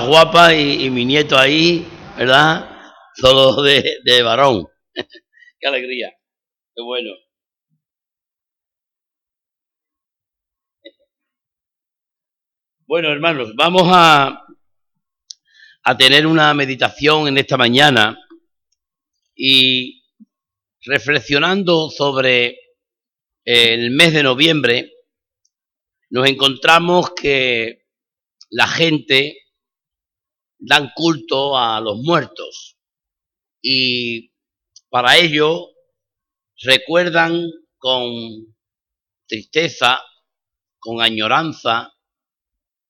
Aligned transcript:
guapa 0.00 0.54
y, 0.54 0.88
mi 0.90 1.04
nieto 1.04 1.38
ahí, 1.38 1.86
¿verdad? 2.16 2.68
Solo 3.14 3.62
de, 3.62 3.98
de 4.04 4.22
varón. 4.22 4.66
Qué 5.60 5.68
alegría. 5.68 6.10
Qué 6.74 6.82
bueno. 6.82 7.10
Bueno, 12.86 13.10
hermanos, 13.10 13.54
vamos 13.54 13.84
a, 13.86 14.44
a 15.84 15.96
tener 15.96 16.26
una 16.26 16.52
meditación 16.54 17.28
en 17.28 17.38
esta 17.38 17.56
mañana 17.56 18.18
y 19.34 20.04
reflexionando 20.84 21.90
sobre 21.90 22.58
el 23.44 23.90
mes 23.90 24.12
de 24.12 24.22
noviembre, 24.22 24.92
nos 26.10 26.28
encontramos 26.28 27.10
que 27.10 27.86
la 28.50 28.68
gente 28.68 29.41
dan 30.64 30.92
culto 30.94 31.58
a 31.58 31.80
los 31.80 31.98
muertos. 31.98 32.78
Y 33.60 34.32
para 34.88 35.16
ello 35.16 35.70
recuerdan 36.62 37.44
con 37.78 38.54
tristeza, 39.26 40.00
con 40.78 41.02
añoranza, 41.02 41.92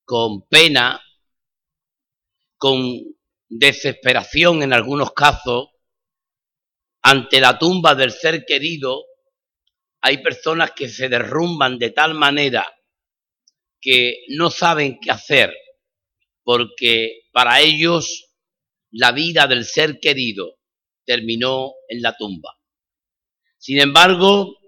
con 0.05 0.43
pena, 0.43 1.01
con 2.59 3.01
desesperación 3.49 4.63
en 4.63 4.73
algunos 4.73 5.13
casos, 5.13 5.69
ante 7.03 7.41
la 7.41 7.59
tumba 7.59 7.95
del 7.95 8.13
ser 8.13 8.45
querido, 8.45 9.03
hay 10.03 10.23
personas 10.23 10.73
que 10.73 10.89
se 10.89 11.09
derrumban 11.09 11.79
de 11.79 11.91
tal 11.91 12.15
manera 12.15 12.67
que 13.81 14.25
no 14.29 14.51
saben 14.51 14.99
qué 15.01 15.11
hacer, 15.11 15.53
porque 16.45 17.29
para 17.33 17.61
ellos 17.61 18.31
la 18.91 19.13
vida 19.13 19.47
del 19.47 19.65
ser 19.65 20.01
querido 20.01 20.59
terminó 21.05 21.73
en 21.89 22.03
la 22.03 22.17
tumba. 22.17 22.59
Sin 23.59 23.81
embargo, 23.81 24.59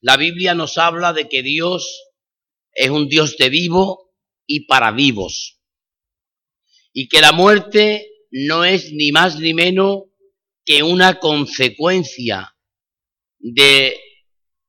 la 0.00 0.16
Biblia 0.16 0.54
nos 0.54 0.78
habla 0.78 1.12
de 1.12 1.28
que 1.28 1.42
Dios 1.42 2.12
es 2.72 2.90
un 2.90 3.08
Dios 3.08 3.36
de 3.36 3.48
vivo 3.48 4.12
y 4.46 4.66
para 4.66 4.90
vivos. 4.92 5.60
Y 6.92 7.08
que 7.08 7.20
la 7.20 7.32
muerte 7.32 8.08
no 8.30 8.64
es 8.64 8.92
ni 8.92 9.12
más 9.12 9.38
ni 9.38 9.54
menos 9.54 10.04
que 10.64 10.82
una 10.82 11.18
consecuencia 11.20 12.56
de 13.38 14.00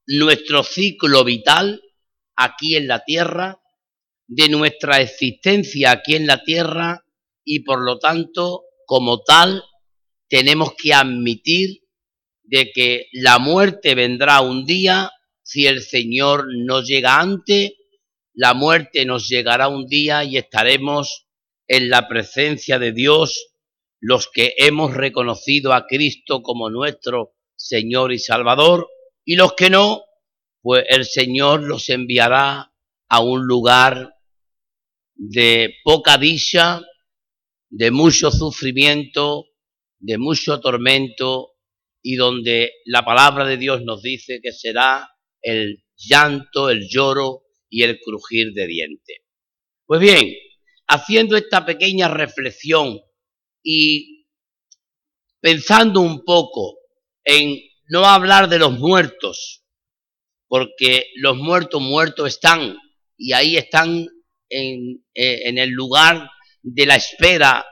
nuestro 0.07 0.63
ciclo 0.63 1.23
vital 1.23 1.81
aquí 2.35 2.75
en 2.75 2.87
la 2.87 3.03
tierra, 3.03 3.61
de 4.27 4.49
nuestra 4.49 5.01
existencia 5.01 5.91
aquí 5.91 6.15
en 6.15 6.27
la 6.27 6.43
tierra 6.43 7.05
y 7.43 7.59
por 7.59 7.83
lo 7.83 7.99
tanto, 7.99 8.63
como 8.85 9.21
tal, 9.21 9.63
tenemos 10.27 10.73
que 10.75 10.93
admitir 10.93 11.81
de 12.43 12.71
que 12.71 13.07
la 13.13 13.39
muerte 13.39 13.95
vendrá 13.95 14.41
un 14.41 14.65
día 14.65 15.11
si 15.43 15.67
el 15.67 15.81
Señor 15.81 16.47
no 16.55 16.81
llega 16.81 17.19
antes, 17.19 17.73
la 18.33 18.53
muerte 18.53 19.05
nos 19.05 19.27
llegará 19.27 19.67
un 19.67 19.87
día 19.87 20.23
y 20.23 20.37
estaremos 20.37 21.27
en 21.67 21.89
la 21.89 22.07
presencia 22.07 22.79
de 22.79 22.91
Dios 22.91 23.51
los 23.99 24.27
que 24.27 24.53
hemos 24.57 24.93
reconocido 24.93 25.73
a 25.73 25.85
Cristo 25.85 26.41
como 26.41 26.69
nuestro 26.69 27.35
Señor 27.55 28.11
y 28.11 28.19
Salvador 28.19 28.89
y 29.23 29.35
los 29.35 29.53
que 29.53 29.69
no, 29.69 30.03
pues 30.61 30.83
el 30.89 31.05
Señor 31.05 31.63
los 31.63 31.89
enviará 31.89 32.73
a 33.07 33.19
un 33.21 33.45
lugar 33.45 34.14
de 35.15 35.75
poca 35.83 36.17
dicha, 36.17 36.81
de 37.69 37.91
mucho 37.91 38.31
sufrimiento, 38.31 39.45
de 39.99 40.17
mucho 40.17 40.59
tormento 40.59 41.53
y 42.01 42.15
donde 42.15 42.71
la 42.85 43.03
palabra 43.03 43.45
de 43.45 43.57
Dios 43.57 43.81
nos 43.83 44.01
dice 44.01 44.39
que 44.43 44.51
será 44.51 45.09
el 45.41 45.83
llanto, 45.95 46.69
el 46.69 46.87
lloro 46.87 47.43
y 47.69 47.83
el 47.83 47.99
crujir 47.99 48.53
de 48.53 48.67
dientes. 48.67 49.17
Pues 49.85 49.99
bien, 50.01 50.33
haciendo 50.87 51.37
esta 51.37 51.65
pequeña 51.65 52.07
reflexión 52.07 52.99
y 53.63 54.27
pensando 55.39 56.01
un 56.01 56.23
poco 56.23 56.77
en 57.23 57.59
no 57.87 58.05
hablar 58.05 58.49
de 58.49 58.59
los 58.59 58.77
muertos, 58.77 59.63
porque 60.47 61.07
los 61.15 61.37
muertos 61.37 61.81
muertos 61.81 62.27
están 62.27 62.77
y 63.17 63.33
ahí 63.33 63.57
están 63.57 64.07
en, 64.49 65.03
eh, 65.13 65.41
en 65.45 65.57
el 65.57 65.69
lugar 65.69 66.29
de 66.61 66.85
la 66.85 66.95
espera 66.95 67.65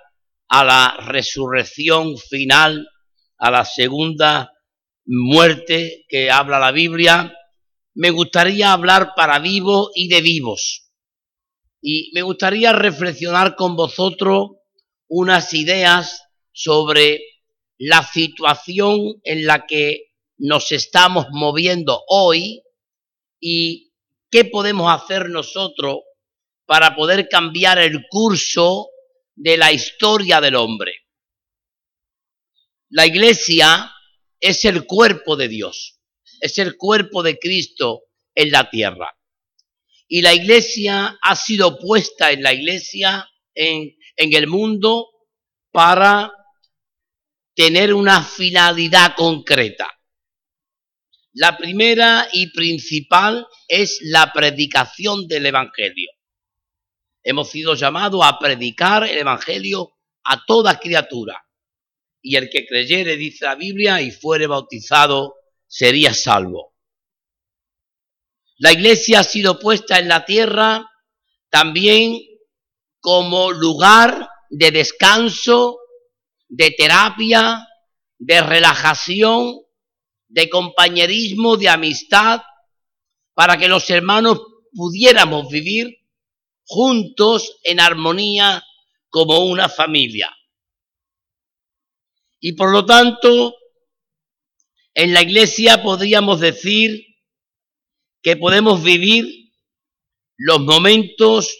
a 0.47 0.63
la 0.63 0.97
resurrección 1.07 2.17
final, 2.17 2.87
a 3.37 3.51
la 3.51 3.65
segunda 3.65 4.51
muerte 5.05 6.05
que 6.07 6.29
habla 6.31 6.59
la 6.59 6.71
Biblia, 6.71 7.35
me 7.95 8.09
gustaría 8.11 8.71
hablar 8.71 9.13
para 9.15 9.39
vivos 9.39 9.91
y 9.95 10.07
de 10.07 10.21
vivos. 10.21 10.91
Y 11.81 12.11
me 12.13 12.21
gustaría 12.21 12.71
reflexionar 12.71 13.55
con 13.55 13.75
vosotros 13.75 14.51
unas 15.07 15.53
ideas 15.53 16.23
sobre 16.51 17.19
la 17.77 18.03
situación 18.03 19.19
en 19.23 19.45
la 19.45 19.65
que 19.65 20.11
nos 20.37 20.71
estamos 20.71 21.27
moviendo 21.31 22.01
hoy 22.07 22.63
y 23.39 23.91
qué 24.31 24.45
podemos 24.45 24.91
hacer 24.91 25.29
nosotros 25.29 25.97
para 26.65 26.95
poder 26.95 27.27
cambiar 27.29 27.79
el 27.79 28.05
curso 28.09 28.89
de 29.35 29.57
la 29.57 29.71
historia 29.71 30.39
del 30.39 30.55
hombre. 30.55 30.93
La 32.89 33.05
iglesia 33.05 33.91
es 34.39 34.65
el 34.65 34.85
cuerpo 34.85 35.35
de 35.35 35.47
Dios, 35.47 35.99
es 36.39 36.57
el 36.57 36.77
cuerpo 36.77 37.23
de 37.23 37.39
Cristo 37.39 38.03
en 38.35 38.51
la 38.51 38.69
tierra. 38.69 39.11
Y 40.07 40.21
la 40.21 40.33
iglesia 40.33 41.17
ha 41.21 41.35
sido 41.35 41.79
puesta 41.79 42.31
en 42.31 42.43
la 42.43 42.53
iglesia, 42.53 43.27
en, 43.55 43.95
el 44.15 44.47
mundo, 44.47 45.09
para 45.71 46.31
tener 47.55 47.93
una 47.93 48.23
finalidad 48.23 49.15
concreta. 49.15 49.87
La 51.33 51.57
primera 51.57 52.27
y 52.31 52.51
principal 52.51 53.47
es 53.67 53.99
la 54.03 54.31
predicación 54.31 55.27
del 55.27 55.47
Evangelio. 55.47 56.11
Hemos 57.23 57.49
sido 57.49 57.75
llamados 57.75 58.21
a 58.23 58.37
predicar 58.37 59.03
el 59.03 59.17
Evangelio 59.17 59.93
a 60.23 60.45
toda 60.45 60.79
criatura. 60.79 61.45
Y 62.21 62.35
el 62.35 62.49
que 62.49 62.65
creyere, 62.65 63.17
dice 63.17 63.45
la 63.45 63.55
Biblia, 63.55 64.01
y 64.01 64.11
fuere 64.11 64.47
bautizado, 64.47 65.35
sería 65.67 66.13
salvo. 66.13 66.73
La 68.57 68.71
iglesia 68.71 69.21
ha 69.21 69.23
sido 69.23 69.59
puesta 69.59 69.99
en 69.99 70.07
la 70.07 70.25
tierra 70.25 70.89
también 71.49 72.19
como 72.99 73.51
lugar 73.51 74.29
de 74.49 74.71
descanso, 74.71 75.79
de 76.47 76.71
terapia, 76.71 77.67
de 78.17 78.41
relajación, 78.41 79.59
de 80.27 80.49
compañerismo, 80.49 81.57
de 81.57 81.69
amistad, 81.69 82.41
para 83.33 83.57
que 83.57 83.67
los 83.67 83.89
hermanos 83.89 84.39
pudiéramos 84.73 85.49
vivir 85.49 86.02
juntos 86.65 87.57
en 87.63 87.79
armonía 87.79 88.63
como 89.09 89.45
una 89.45 89.69
familia. 89.69 90.35
Y 92.39 92.53
por 92.53 92.71
lo 92.71 92.85
tanto, 92.85 93.55
en 94.93 95.13
la 95.13 95.21
iglesia 95.21 95.81
podríamos 95.81 96.39
decir 96.39 97.05
que 98.21 98.37
podemos 98.37 98.83
vivir 98.83 99.25
los 100.37 100.59
momentos 100.61 101.55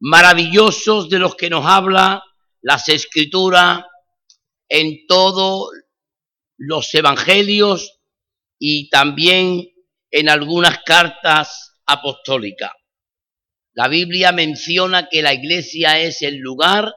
maravillosos 0.00 1.08
de 1.08 1.18
los 1.18 1.36
que 1.36 1.48
nos 1.48 1.64
habla 1.64 2.22
las 2.60 2.88
escrituras 2.88 3.84
en 4.68 5.06
todos 5.06 5.70
los 6.56 6.92
evangelios 6.94 7.98
y 8.58 8.88
también 8.88 9.68
en 10.10 10.28
algunas 10.28 10.82
cartas 10.84 11.80
apostólicas. 11.86 12.70
La 13.74 13.88
Biblia 13.88 14.32
menciona 14.32 15.08
que 15.08 15.22
la 15.22 15.32
iglesia 15.32 16.00
es 16.00 16.22
el 16.22 16.36
lugar 16.36 16.94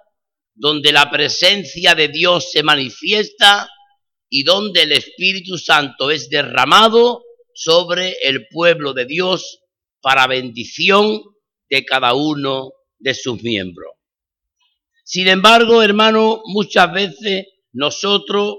donde 0.54 0.92
la 0.92 1.10
presencia 1.10 1.95
de 1.95 2.10
Dios 2.10 2.51
se 2.51 2.63
manifiesta 2.63 3.69
y 4.30 4.44
donde 4.44 4.83
el 4.83 4.92
Espíritu 4.92 5.57
Santo 5.57 6.12
es 6.12 6.30
derramado 6.30 7.24
sobre 7.54 8.18
el 8.24 8.48
pueblo 8.50 8.94
de 8.94 9.06
Dios 9.06 9.62
para 10.01 10.27
bendición 10.27 11.22
de 11.69 11.86
cada 11.86 12.13
uno 12.13 12.74
de 13.00 13.13
sus 13.13 13.42
miembros. 13.42 13.94
Sin 15.04 15.27
embargo, 15.27 15.81
hermano, 15.81 16.42
muchas 16.45 16.92
veces 16.92 17.45
nosotros 17.72 18.57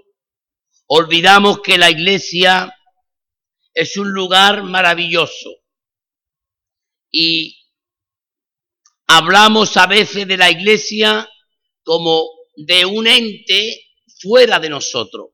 olvidamos 0.87 1.61
que 1.61 1.77
la 1.77 1.91
iglesia 1.91 2.75
es 3.75 3.97
un 3.97 4.11
lugar 4.13 4.63
maravilloso 4.63 5.51
y 7.11 7.66
hablamos 9.06 9.76
a 9.76 9.87
veces 9.87 10.26
de 10.26 10.37
la 10.37 10.50
iglesia 10.50 11.29
como 11.82 12.29
de 12.56 12.85
un 12.85 13.06
ente 13.06 13.87
fuera 14.20 14.58
de 14.58 14.69
nosotros, 14.69 15.29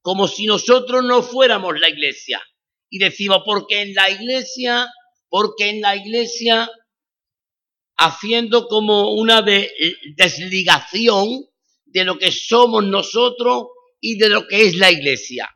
como 0.00 0.28
si 0.28 0.46
nosotros 0.46 1.04
no 1.04 1.22
fuéramos 1.22 1.78
la 1.80 1.88
iglesia. 1.88 2.40
Y 2.88 2.98
decimos, 2.98 3.42
porque 3.44 3.82
en 3.82 3.94
la 3.94 4.10
iglesia, 4.10 4.86
porque 5.28 5.70
en 5.70 5.80
la 5.80 5.96
iglesia, 5.96 6.70
haciendo 7.96 8.68
como 8.68 9.14
una 9.14 9.42
desligación 10.16 11.46
de 11.86 12.04
lo 12.04 12.18
que 12.18 12.30
somos 12.30 12.84
nosotros 12.84 13.68
y 14.00 14.18
de 14.18 14.28
lo 14.28 14.46
que 14.46 14.66
es 14.66 14.76
la 14.76 14.90
iglesia. 14.90 15.50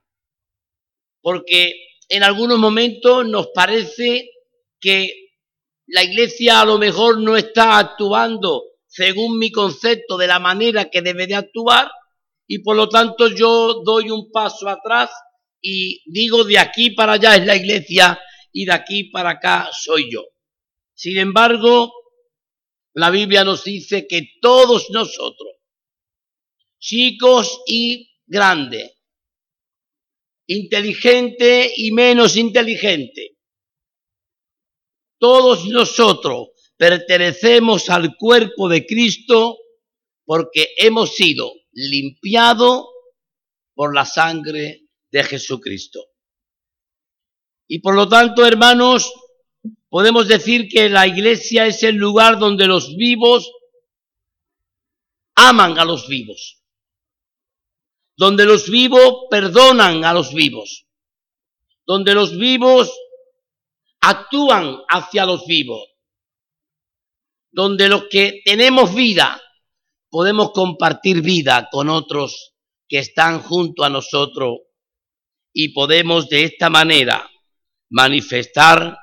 Porque 1.21 1.75
en 2.09 2.25
algunos 2.25 2.59
momentos 2.59 3.27
nos 3.29 3.49
parece 3.55 4.31
que 4.81 5.20
la 5.91 6.05
iglesia 6.05 6.61
a 6.61 6.65
lo 6.65 6.79
mejor 6.79 7.21
no 7.21 7.37
está 7.37 7.79
actuando 7.79 8.63
según 8.87 9.39
mi 9.39 9.51
concepto 9.51 10.17
de 10.17 10.27
la 10.27 10.39
manera 10.39 10.89
que 10.89 11.03
debe 11.03 11.27
de 11.27 11.35
actuar 11.35 11.91
y 12.47 12.61
por 12.61 12.77
lo 12.77 12.89
tanto 12.89 13.29
yo 13.29 13.83
doy 13.85 14.11
un 14.11 14.31
paso 14.31 14.69
atrás 14.69 15.11
y 15.61 16.03
digo 16.11 16.45
de 16.45 16.59
aquí 16.59 16.91
para 16.91 17.15
allá 17.15 17.37
es 17.37 17.47
la 17.47 17.57
iglesia 17.57 18.21
y 18.53 18.65
de 18.65 18.73
aquí 18.73 19.05
para 19.05 19.31
acá 19.31 19.69
soy 19.73 20.11
yo. 20.13 20.25
Sin 20.95 21.19
embargo, 21.19 21.93
la 22.95 23.11
Biblia 23.11 23.45
nos 23.45 23.65
dice 23.65 24.07
que 24.09 24.29
todos 24.41 24.91
nosotros, 24.91 25.55
chicos 26.79 27.63
y 27.67 28.11
grandes, 28.27 28.93
inteligente 30.47 31.73
y 31.77 31.93
menos 31.93 32.37
inteligente, 32.37 33.39
todos 35.21 35.67
nosotros 35.67 36.49
pertenecemos 36.77 37.91
al 37.91 38.17
cuerpo 38.17 38.69
de 38.69 38.87
Cristo 38.87 39.59
porque 40.25 40.71
hemos 40.79 41.15
sido 41.15 41.53
limpiados 41.73 42.87
por 43.75 43.95
la 43.95 44.07
sangre 44.07 44.87
de 45.13 45.23
Jesucristo. 45.23 46.01
Y 47.69 47.81
por 47.81 47.95
lo 47.95 48.09
tanto, 48.09 48.47
hermanos, 48.47 49.13
podemos 49.91 50.27
decir 50.27 50.69
que 50.69 50.89
la 50.89 51.07
iglesia 51.07 51.67
es 51.67 51.83
el 51.83 51.97
lugar 51.97 52.39
donde 52.39 52.67
los 52.67 52.97
vivos 52.97 53.53
aman 55.35 55.79
a 55.79 55.85
los 55.85 56.09
vivos, 56.09 56.63
donde 58.17 58.47
los 58.47 58.71
vivos 58.71 59.27
perdonan 59.31 60.05
a 60.05 60.15
los 60.15 60.33
vivos, 60.33 60.87
donde 61.85 62.15
los 62.15 62.37
vivos 62.39 62.91
actúan 64.01 64.79
hacia 64.89 65.27
los 65.27 65.47
vivos, 65.47 65.83
donde 67.51 67.89
los 67.89 68.05
que 68.11 68.41
tenemos 68.45 68.95
vida 68.95 69.41
podemos 70.11 70.53
compartir 70.53 71.23
vida 71.23 71.69
con 71.71 71.89
otros 71.89 72.55
que 72.89 72.99
están 72.99 73.41
junto 73.41 73.85
a 73.85 73.89
nosotros 73.89 74.59
y 75.53 75.73
podemos 75.73 76.29
de 76.29 76.45
esta 76.45 76.71
manera 76.71 77.31
manifestar 77.91 78.97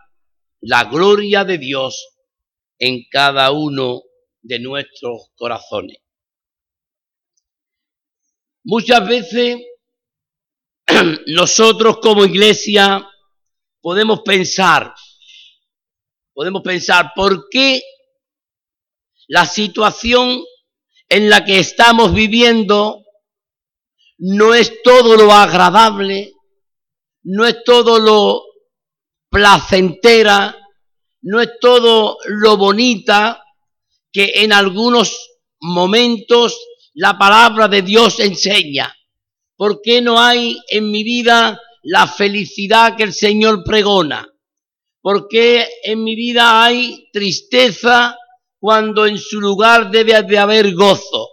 la 0.62 0.84
gloria 0.86 1.44
de 1.44 1.58
Dios 1.58 2.10
en 2.80 3.06
cada 3.10 3.52
uno 3.52 4.02
de 4.42 4.60
nuestros 4.60 5.32
corazones. 5.36 5.98
Muchas 8.64 9.08
veces 9.08 9.58
nosotros 11.28 12.00
como 12.02 12.26
iglesia 12.26 13.08
podemos 13.88 14.20
pensar, 14.20 14.94
podemos 16.34 16.62
pensar, 16.62 17.14
¿por 17.16 17.48
qué 17.50 17.82
la 19.30 19.46
situación 19.46 20.44
en 21.08 21.30
la 21.30 21.46
que 21.46 21.60
estamos 21.60 22.14
viviendo 22.14 23.06
no 24.18 24.54
es 24.54 24.84
todo 24.84 25.16
lo 25.16 25.32
agradable, 25.32 26.34
no 27.24 27.46
es 27.46 27.64
todo 27.64 27.98
lo 28.00 28.44
placentera, 29.30 30.54
no 31.22 31.40
es 31.40 31.52
todo 31.62 32.18
lo 32.26 32.58
bonita 32.58 33.42
que 34.12 34.34
en 34.36 34.52
algunos 34.52 35.40
momentos 35.62 36.60
la 36.94 37.18
palabra 37.18 37.70
de 37.70 37.84
Dios 37.84 38.20
enseña. 38.20 38.94
¿Por 39.56 39.82
qué 39.82 40.02
no 40.02 40.20
hay 40.20 40.60
en 40.72 40.92
mi 40.92 41.06
vida 41.06 41.58
la 41.90 42.06
felicidad 42.06 42.98
que 42.98 43.04
el 43.04 43.14
Señor 43.14 43.64
pregona? 43.64 44.28
¿Por 45.02 45.30
qué 45.30 45.66
en 45.84 46.04
mi 46.04 46.16
vida 46.16 46.62
hay 46.64 47.10
tristeza 47.14 48.18
cuando 48.60 49.06
en 49.06 49.18
su 49.18 49.40
lugar 49.40 49.90
debe 49.90 50.22
de 50.24 50.38
haber 50.38 50.76
gozo? 50.76 51.30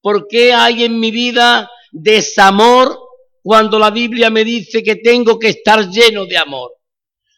¿Por 0.00 0.26
qué 0.28 0.54
hay 0.54 0.84
en 0.84 0.98
mi 0.98 1.10
vida 1.10 1.70
desamor 1.90 2.98
cuando 3.42 3.78
la 3.78 3.90
Biblia 3.90 4.30
me 4.30 4.44
dice 4.44 4.82
que 4.82 4.96
tengo 4.96 5.38
que 5.38 5.48
estar 5.48 5.86
lleno 5.90 6.24
de 6.24 6.38
amor? 6.38 6.72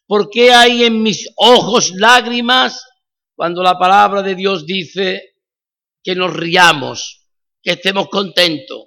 ¿Por 0.06 0.30
qué 0.30 0.52
hay 0.52 0.84
en 0.84 1.02
mis 1.02 1.28
ojos 1.34 1.90
lágrimas 1.96 2.84
cuando 3.34 3.64
la 3.64 3.76
palabra 3.76 4.22
de 4.22 4.36
Dios 4.36 4.64
dice 4.64 5.38
que 6.04 6.14
nos 6.14 6.32
riamos, 6.32 7.26
que 7.60 7.72
estemos 7.72 8.08
contentos, 8.08 8.84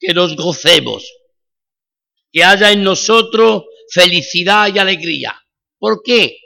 que 0.00 0.14
nos 0.14 0.34
gocemos? 0.34 1.04
Que 2.32 2.42
haya 2.42 2.72
en 2.72 2.82
nosotros 2.82 3.64
felicidad 3.90 4.74
y 4.74 4.78
alegría. 4.78 5.38
¿Por 5.78 6.02
qué? 6.02 6.38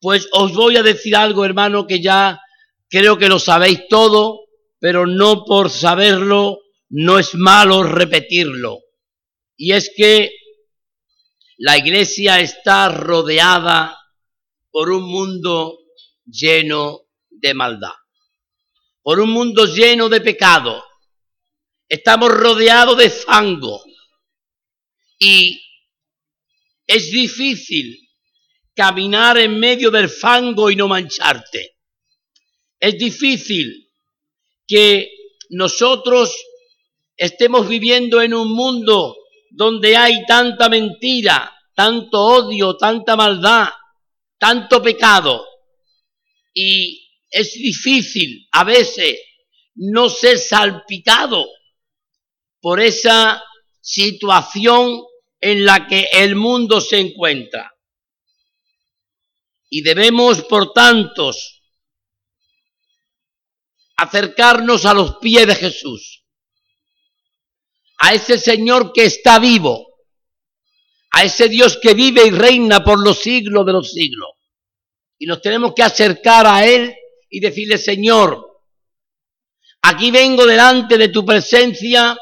Pues 0.00 0.28
os 0.32 0.54
voy 0.54 0.76
a 0.76 0.82
decir 0.82 1.14
algo, 1.14 1.44
hermano, 1.44 1.86
que 1.86 2.00
ya 2.00 2.40
creo 2.88 3.18
que 3.18 3.28
lo 3.28 3.38
sabéis 3.38 3.88
todo, 3.88 4.46
pero 4.78 5.06
no 5.06 5.44
por 5.44 5.70
saberlo 5.70 6.60
no 6.88 7.18
es 7.18 7.34
malo 7.34 7.82
repetirlo. 7.82 8.80
Y 9.56 9.72
es 9.72 9.90
que 9.94 10.32
la 11.58 11.78
iglesia 11.78 12.40
está 12.40 12.88
rodeada 12.90 13.98
por 14.70 14.90
un 14.90 15.04
mundo 15.04 15.78
lleno 16.26 17.06
de 17.30 17.54
maldad, 17.54 17.94
por 19.02 19.20
un 19.20 19.30
mundo 19.30 19.66
lleno 19.66 20.08
de 20.08 20.20
pecado. 20.20 20.84
Estamos 21.88 22.30
rodeados 22.30 22.98
de 22.98 23.08
fango, 23.08 23.82
y 25.18 25.62
es 26.86 27.10
difícil 27.10 28.06
caminar 28.74 29.38
en 29.38 29.58
medio 29.58 29.90
del 29.90 30.08
fango 30.08 30.70
y 30.70 30.76
no 30.76 30.86
mancharte. 30.86 31.76
Es 32.78 32.98
difícil 32.98 33.90
que 34.66 35.10
nosotros 35.50 36.36
estemos 37.16 37.68
viviendo 37.68 38.20
en 38.20 38.34
un 38.34 38.52
mundo 38.52 39.16
donde 39.50 39.96
hay 39.96 40.26
tanta 40.26 40.68
mentira, 40.68 41.52
tanto 41.74 42.20
odio, 42.20 42.76
tanta 42.76 43.16
maldad, 43.16 43.68
tanto 44.38 44.82
pecado. 44.82 45.46
Y 46.52 47.10
es 47.30 47.54
difícil 47.54 48.46
a 48.52 48.64
veces 48.64 49.18
no 49.74 50.08
ser 50.08 50.38
salpicado 50.38 51.46
por 52.60 52.80
esa 52.80 53.42
situación 53.86 55.04
en 55.40 55.64
la 55.64 55.86
que 55.86 56.08
el 56.12 56.34
mundo 56.34 56.80
se 56.80 56.98
encuentra. 56.98 57.72
Y 59.70 59.82
debemos, 59.82 60.42
por 60.42 60.72
tanto, 60.72 61.30
acercarnos 63.96 64.84
a 64.86 64.92
los 64.92 65.18
pies 65.18 65.46
de 65.46 65.54
Jesús, 65.54 66.24
a 67.98 68.12
ese 68.12 68.38
Señor 68.38 68.92
que 68.92 69.04
está 69.04 69.38
vivo, 69.38 69.86
a 71.12 71.22
ese 71.22 71.48
Dios 71.48 71.78
que 71.80 71.94
vive 71.94 72.26
y 72.26 72.30
reina 72.30 72.82
por 72.82 73.02
los 73.02 73.20
siglos 73.20 73.64
de 73.64 73.72
los 73.72 73.92
siglos. 73.92 74.30
Y 75.18 75.26
nos 75.26 75.40
tenemos 75.40 75.72
que 75.74 75.84
acercar 75.84 76.46
a 76.46 76.66
Él 76.66 76.94
y 77.30 77.38
decirle, 77.38 77.78
Señor, 77.78 78.62
aquí 79.82 80.10
vengo 80.10 80.44
delante 80.44 80.98
de 80.98 81.08
tu 81.08 81.24
presencia 81.24 82.18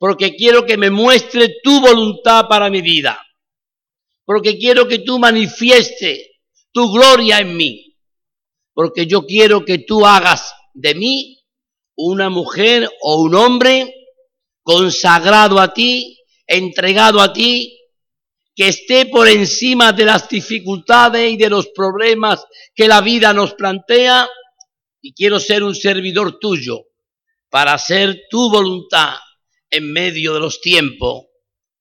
porque 0.00 0.34
quiero 0.34 0.64
que 0.64 0.78
me 0.78 0.90
muestre 0.90 1.56
tu 1.62 1.78
voluntad 1.78 2.46
para 2.48 2.70
mi 2.70 2.80
vida, 2.80 3.20
porque 4.24 4.56
quiero 4.56 4.88
que 4.88 5.00
tú 5.00 5.18
manifieste 5.18 6.40
tu 6.72 6.90
gloria 6.90 7.38
en 7.40 7.54
mí, 7.54 7.98
porque 8.72 9.06
yo 9.06 9.26
quiero 9.26 9.62
que 9.62 9.80
tú 9.80 10.06
hagas 10.06 10.54
de 10.72 10.94
mí 10.94 11.38
una 11.96 12.30
mujer 12.30 12.90
o 13.02 13.20
un 13.20 13.34
hombre 13.34 13.94
consagrado 14.62 15.60
a 15.60 15.74
ti, 15.74 16.18
entregado 16.46 17.20
a 17.20 17.30
ti, 17.34 17.78
que 18.56 18.68
esté 18.68 19.04
por 19.04 19.28
encima 19.28 19.92
de 19.92 20.06
las 20.06 20.30
dificultades 20.30 21.30
y 21.30 21.36
de 21.36 21.50
los 21.50 21.68
problemas 21.68 22.42
que 22.74 22.88
la 22.88 23.02
vida 23.02 23.34
nos 23.34 23.52
plantea, 23.52 24.26
y 25.02 25.12
quiero 25.12 25.38
ser 25.38 25.62
un 25.62 25.74
servidor 25.74 26.38
tuyo 26.38 26.86
para 27.50 27.74
hacer 27.74 28.22
tu 28.30 28.48
voluntad 28.50 29.18
en 29.70 29.92
medio 29.92 30.34
de 30.34 30.40
los 30.40 30.60
tiempos 30.60 31.26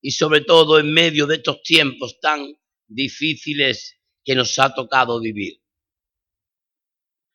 y 0.02 0.12
sobre 0.12 0.42
todo 0.42 0.80
en 0.80 0.94
medio 0.94 1.26
de 1.28 1.36
estos 1.36 1.62
tiempos 1.64 2.20
tan 2.20 2.48
difíciles 2.88 4.00
que 4.24 4.36
nos 4.36 4.58
ha 4.60 4.74
tocado 4.74 5.20
vivir. 5.20 5.62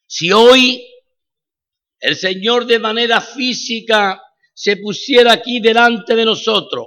Si 0.07 0.33
hoy 0.33 0.87
el 1.99 2.17
Señor 2.17 2.67
de 2.67 2.79
manera 2.79 3.21
física 3.21 4.23
se 4.53 4.77
pusiera 4.77 5.33
aquí 5.33 5.61
delante 5.61 6.15
de 6.15 6.25
nosotros 6.25 6.87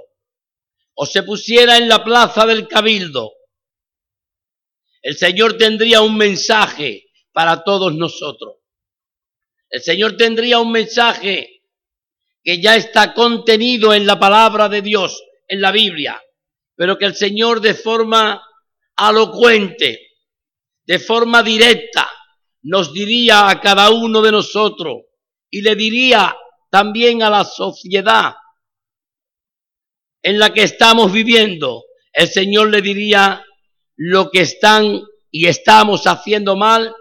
o 0.94 1.06
se 1.06 1.22
pusiera 1.22 1.76
en 1.76 1.88
la 1.88 2.02
plaza 2.02 2.46
del 2.46 2.66
cabildo, 2.66 3.32
el 5.02 5.16
Señor 5.16 5.56
tendría 5.56 6.00
un 6.00 6.16
mensaje 6.16 7.10
para 7.32 7.62
todos 7.62 7.94
nosotros. 7.94 8.56
El 9.70 9.82
Señor 9.82 10.16
tendría 10.16 10.58
un 10.58 10.72
mensaje 10.72 11.57
que 12.42 12.60
ya 12.60 12.76
está 12.76 13.14
contenido 13.14 13.92
en 13.92 14.06
la 14.06 14.18
palabra 14.18 14.68
de 14.68 14.82
Dios, 14.82 15.22
en 15.46 15.60
la 15.60 15.72
Biblia, 15.72 16.20
pero 16.76 16.98
que 16.98 17.06
el 17.06 17.14
Señor 17.14 17.60
de 17.60 17.74
forma 17.74 18.42
alocuente, 18.96 20.00
de 20.86 20.98
forma 20.98 21.42
directa, 21.42 22.08
nos 22.62 22.92
diría 22.92 23.48
a 23.48 23.60
cada 23.60 23.90
uno 23.90 24.22
de 24.22 24.32
nosotros 24.32 25.02
y 25.50 25.62
le 25.62 25.74
diría 25.74 26.36
también 26.70 27.22
a 27.22 27.30
la 27.30 27.44
sociedad 27.44 28.34
en 30.22 30.38
la 30.38 30.52
que 30.52 30.62
estamos 30.62 31.12
viviendo, 31.12 31.84
el 32.12 32.28
Señor 32.28 32.70
le 32.70 32.82
diría 32.82 33.44
lo 33.96 34.30
que 34.30 34.40
están 34.40 35.02
y 35.30 35.46
estamos 35.46 36.06
haciendo 36.06 36.56
mal 36.56 36.94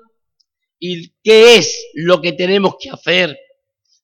y 0.79 1.09
qué 1.23 1.57
es 1.57 1.89
lo 1.93 2.21
que 2.21 2.33
tenemos 2.33 2.75
que 2.79 2.89
hacer 2.91 3.37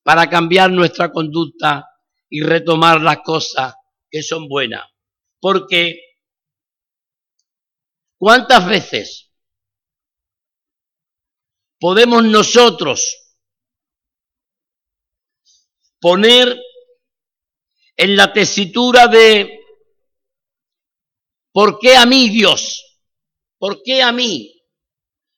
para 0.04 0.28
cambiar 0.28 0.70
nuestra 0.70 1.10
conducta 1.10 1.88
y 2.28 2.42
retomar 2.42 3.00
las 3.00 3.18
cosas 3.22 3.74
que 4.08 4.22
son 4.22 4.48
buenas. 4.48 4.84
Porque 5.40 5.98
¿cuántas 8.18 8.68
veces 8.68 9.32
podemos 11.80 12.22
nosotros 12.24 13.36
poner 16.00 16.60
en 17.96 18.16
la 18.16 18.32
tesitura 18.32 19.08
de 19.08 19.58
¿por 21.50 21.78
qué 21.78 21.96
a 21.96 22.04
mí 22.04 22.28
Dios? 22.28 23.00
¿Por 23.58 23.82
qué 23.82 24.02
a 24.02 24.12
mí? 24.12 24.62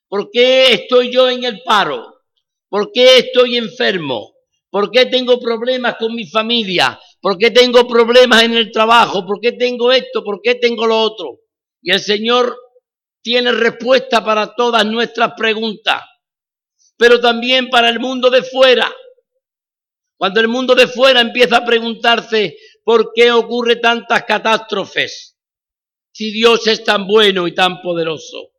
¿Por 0.09 0.29
qué 0.29 0.73
estoy 0.73 1.11
yo 1.11 1.29
en 1.29 1.45
el 1.45 1.61
paro? 1.63 2.21
¿Por 2.67 2.91
qué 2.91 3.19
estoy 3.19 3.55
enfermo? 3.55 4.36
¿Por 4.69 4.91
qué 4.91 5.05
tengo 5.05 5.39
problemas 5.39 5.95
con 5.95 6.13
mi 6.13 6.27
familia? 6.27 6.99
¿Por 7.21 7.37
qué 7.37 7.51
tengo 7.51 7.87
problemas 7.87 8.43
en 8.43 8.53
el 8.53 8.71
trabajo? 8.71 9.25
¿Por 9.25 9.39
qué 9.39 9.53
tengo 9.53 9.91
esto? 9.91 10.23
¿Por 10.23 10.41
qué 10.41 10.55
tengo 10.55 10.85
lo 10.85 10.99
otro? 10.99 11.39
Y 11.81 11.91
el 11.91 11.99
Señor 11.99 12.57
tiene 13.21 13.51
respuesta 13.51 14.23
para 14.23 14.55
todas 14.55 14.85
nuestras 14.85 15.33
preguntas, 15.35 16.03
pero 16.97 17.19
también 17.19 17.69
para 17.69 17.89
el 17.89 17.99
mundo 17.99 18.29
de 18.29 18.43
fuera. 18.43 18.93
Cuando 20.17 20.39
el 20.39 20.47
mundo 20.47 20.75
de 20.75 20.87
fuera 20.87 21.21
empieza 21.21 21.57
a 21.57 21.65
preguntarse 21.65 22.57
por 22.83 23.11
qué 23.13 23.31
ocurre 23.31 23.77
tantas 23.77 24.23
catástrofes, 24.23 25.37
si 26.11 26.31
Dios 26.31 26.65
es 26.67 26.83
tan 26.83 27.05
bueno 27.05 27.47
y 27.47 27.53
tan 27.53 27.81
poderoso. 27.81 28.51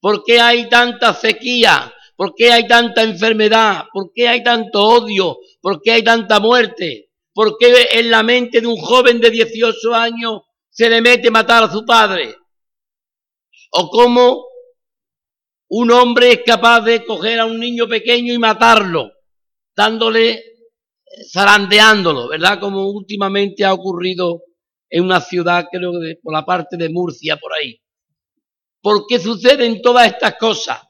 ¿Por 0.00 0.24
qué 0.24 0.40
hay 0.40 0.68
tanta 0.68 1.12
sequía? 1.12 1.92
¿Por 2.20 2.34
qué 2.34 2.52
hay 2.52 2.68
tanta 2.68 3.02
enfermedad? 3.02 3.84
¿Por 3.90 4.12
qué 4.14 4.28
hay 4.28 4.42
tanto 4.42 4.86
odio? 4.86 5.38
¿Por 5.58 5.80
qué 5.80 5.92
hay 5.92 6.04
tanta 6.04 6.38
muerte? 6.38 7.08
¿Por 7.32 7.56
qué 7.56 7.88
en 7.92 8.10
la 8.10 8.22
mente 8.22 8.60
de 8.60 8.66
un 8.66 8.76
joven 8.76 9.22
de 9.22 9.30
18 9.30 9.94
años 9.94 10.42
se 10.68 10.90
le 10.90 11.00
mete 11.00 11.30
matar 11.30 11.62
a 11.62 11.72
su 11.72 11.82
padre? 11.86 12.36
¿O 13.70 13.88
cómo 13.88 14.44
un 15.70 15.90
hombre 15.92 16.32
es 16.32 16.40
capaz 16.44 16.82
de 16.82 17.06
coger 17.06 17.40
a 17.40 17.46
un 17.46 17.58
niño 17.58 17.88
pequeño 17.88 18.34
y 18.34 18.38
matarlo, 18.38 19.12
dándole, 19.74 20.44
zarandeándolo, 21.32 22.28
¿verdad? 22.28 22.60
Como 22.60 22.90
últimamente 22.90 23.64
ha 23.64 23.72
ocurrido 23.72 24.42
en 24.90 25.04
una 25.04 25.22
ciudad, 25.22 25.68
creo 25.72 25.92
que 25.92 26.16
por 26.22 26.34
la 26.34 26.44
parte 26.44 26.76
de 26.76 26.90
Murcia, 26.90 27.38
por 27.38 27.54
ahí. 27.54 27.80
¿Por 28.82 29.06
qué 29.08 29.18
suceden 29.18 29.80
todas 29.80 30.06
estas 30.06 30.34
cosas? 30.36 30.89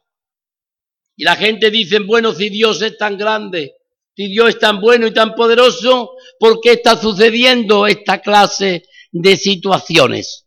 Y 1.20 1.24
la 1.24 1.36
gente 1.36 1.70
dice, 1.70 1.98
bueno, 1.98 2.32
si 2.32 2.48
Dios 2.48 2.80
es 2.80 2.96
tan 2.96 3.18
grande, 3.18 3.76
si 4.16 4.28
Dios 4.28 4.48
es 4.48 4.58
tan 4.58 4.80
bueno 4.80 5.06
y 5.06 5.12
tan 5.12 5.34
poderoso, 5.34 6.12
¿por 6.38 6.62
qué 6.62 6.72
está 6.72 6.96
sucediendo 6.96 7.86
esta 7.86 8.22
clase 8.22 8.84
de 9.12 9.36
situaciones? 9.36 10.46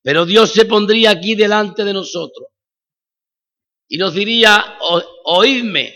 Pero 0.00 0.24
Dios 0.24 0.50
se 0.50 0.64
pondría 0.64 1.10
aquí 1.10 1.34
delante 1.34 1.84
de 1.84 1.92
nosotros 1.92 2.48
y 3.86 3.98
nos 3.98 4.14
diría, 4.14 4.78
oídme, 5.24 5.94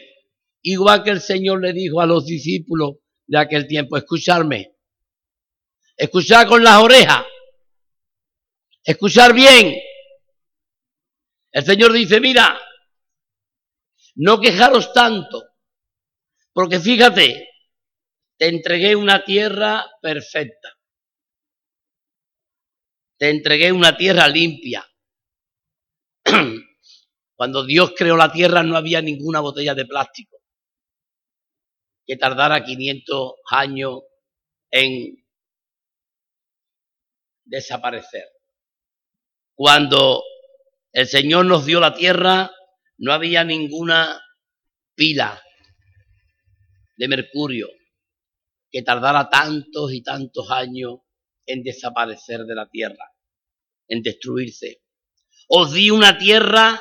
igual 0.60 1.02
que 1.02 1.12
el 1.12 1.22
Señor 1.22 1.62
le 1.62 1.72
dijo 1.72 2.02
a 2.02 2.06
los 2.06 2.26
discípulos 2.26 2.96
de 3.26 3.38
aquel 3.38 3.66
tiempo, 3.66 3.96
escucharme, 3.96 4.74
escuchar 5.96 6.46
con 6.46 6.62
las 6.62 6.82
orejas, 6.82 7.24
escuchar 8.84 9.32
bien, 9.32 9.74
el 11.52 11.64
Señor 11.64 11.94
dice, 11.94 12.20
mira, 12.20 12.60
no 14.16 14.40
quejaros 14.40 14.92
tanto, 14.92 15.42
porque 16.52 16.80
fíjate, 16.80 17.48
te 18.36 18.48
entregué 18.48 18.96
una 18.96 19.24
tierra 19.24 19.84
perfecta. 20.00 20.76
Te 23.18 23.28
entregué 23.28 23.70
una 23.70 23.96
tierra 23.96 24.26
limpia. 24.28 24.86
Cuando 27.36 27.64
Dios 27.64 27.92
creó 27.96 28.16
la 28.16 28.32
tierra 28.32 28.62
no 28.62 28.76
había 28.76 29.02
ninguna 29.02 29.40
botella 29.40 29.74
de 29.74 29.84
plástico 29.84 30.40
que 32.06 32.16
tardara 32.16 32.64
500 32.64 33.34
años 33.52 34.00
en 34.70 35.24
desaparecer. 37.44 38.24
Cuando 39.54 40.22
el 40.92 41.06
Señor 41.06 41.46
nos 41.46 41.66
dio 41.66 41.78
la 41.78 41.94
tierra, 41.94 42.50
no 43.00 43.12
había 43.12 43.44
ninguna 43.44 44.22
pila 44.94 45.42
de 46.96 47.08
mercurio 47.08 47.68
que 48.70 48.82
tardara 48.82 49.28
tantos 49.30 49.92
y 49.92 50.02
tantos 50.02 50.50
años 50.50 50.98
en 51.46 51.62
desaparecer 51.62 52.40
de 52.44 52.54
la 52.54 52.68
tierra, 52.68 53.10
en 53.88 54.02
destruirse. 54.02 54.82
Os 55.48 55.72
di 55.72 55.90
una 55.90 56.18
tierra 56.18 56.80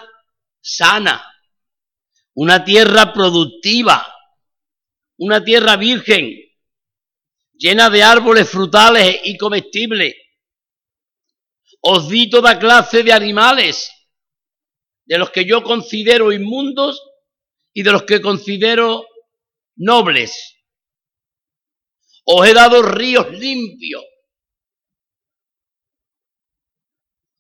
sana, 0.62 1.24
una 2.34 2.64
tierra 2.66 3.14
productiva, 3.14 4.06
una 5.18 5.44
tierra 5.44 5.78
virgen, 5.78 6.32
llena 7.54 7.90
de 7.90 8.04
árboles 8.04 8.50
frutales 8.50 9.22
y 9.24 9.38
comestibles. 9.38 10.16
Os 11.82 12.10
di 12.10 12.30
toda 12.30 12.60
clase 12.60 13.04
de 13.04 13.14
animales 13.14 13.90
de 15.10 15.18
los 15.18 15.32
que 15.32 15.44
yo 15.44 15.64
considero 15.64 16.32
inmundos 16.32 17.02
y 17.74 17.82
de 17.82 17.92
los 17.92 18.04
que 18.04 18.22
considero 18.22 19.08
nobles. 19.76 20.56
Os 22.26 22.48
he 22.48 22.54
dado 22.54 22.84
ríos 22.84 23.28
limpios. 23.32 24.06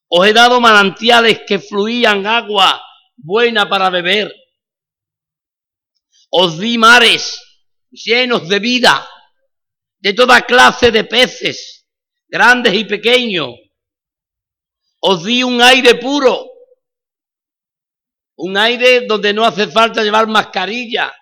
Os 0.08 0.28
he 0.28 0.34
dado 0.34 0.60
manantiales 0.60 1.42
que 1.48 1.60
fluían 1.60 2.26
agua 2.26 2.82
buena 3.16 3.70
para 3.70 3.92
beber. 3.92 4.34
Os 6.32 6.58
di 6.58 6.80
mares 6.80 7.40
llenos 7.92 8.50
de 8.50 8.58
vida, 8.58 9.08
de 10.00 10.14
toda 10.14 10.42
clase 10.42 10.90
de 10.90 11.04
peces, 11.04 11.88
grandes 12.28 12.74
y 12.74 12.86
pequeños. 12.86 13.54
Os 15.02 15.24
di 15.24 15.44
un 15.44 15.62
aire 15.62 15.94
puro 15.94 16.49
un 18.41 18.55
aire 18.55 19.05
donde 19.05 19.34
no 19.34 19.43
hace 19.43 19.67
falta 19.67 20.01
llevar 20.01 20.27
mascarilla. 20.27 21.13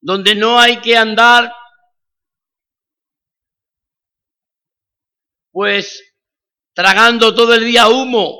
Donde 0.00 0.36
no 0.36 0.60
hay 0.60 0.80
que 0.80 0.96
andar 0.96 1.52
pues 5.50 6.02
tragando 6.72 7.34
todo 7.34 7.54
el 7.54 7.64
día 7.64 7.88
humo 7.88 8.38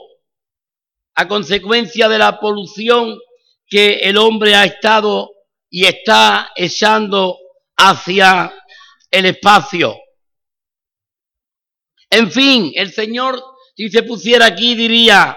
a 1.16 1.26
consecuencia 1.26 2.08
de 2.08 2.18
la 2.18 2.38
polución 2.38 3.18
que 3.66 3.94
el 3.94 4.18
hombre 4.18 4.54
ha 4.54 4.66
estado 4.66 5.30
y 5.68 5.86
está 5.86 6.52
echando 6.54 7.38
hacia 7.76 8.54
el 9.10 9.26
espacio. 9.26 9.96
En 12.08 12.30
fin, 12.30 12.70
el 12.76 12.92
Señor, 12.92 13.42
si 13.74 13.88
se 13.88 14.04
pusiera 14.04 14.46
aquí, 14.46 14.76
diría, 14.76 15.36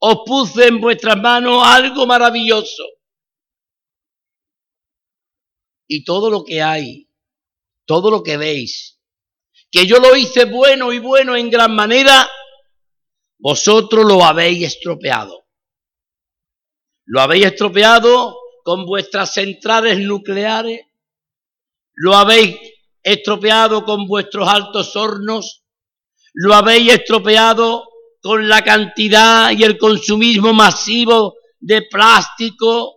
os 0.00 0.16
puse 0.24 0.68
en 0.68 0.80
vuestras 0.80 1.16
manos 1.16 1.62
algo 1.64 2.06
maravilloso. 2.06 2.84
Y 5.86 6.04
todo 6.04 6.30
lo 6.30 6.44
que 6.44 6.62
hay, 6.62 7.08
todo 7.84 8.10
lo 8.10 8.22
que 8.22 8.36
veis, 8.36 8.98
que 9.70 9.86
yo 9.86 9.98
lo 9.98 10.16
hice 10.16 10.46
bueno 10.46 10.92
y 10.92 10.98
bueno 10.98 11.36
en 11.36 11.50
gran 11.50 11.74
manera, 11.74 12.28
vosotros 13.38 14.04
lo 14.04 14.24
habéis 14.24 14.66
estropeado. 14.66 15.46
Lo 17.06 17.20
habéis 17.20 17.46
estropeado 17.46 18.36
con 18.62 18.86
vuestras 18.86 19.34
centrales 19.34 19.98
nucleares. 19.98 20.80
Lo 21.94 22.14
habéis 22.14 22.56
estropeado 23.02 23.84
con 23.84 24.06
vuestros 24.06 24.48
altos 24.48 24.94
hornos. 24.94 25.64
Lo 26.32 26.54
habéis 26.54 26.92
estropeado 26.92 27.89
con 28.20 28.48
la 28.48 28.62
cantidad 28.62 29.50
y 29.52 29.64
el 29.64 29.78
consumismo 29.78 30.52
masivo 30.52 31.36
de 31.58 31.82
plástico 31.82 32.96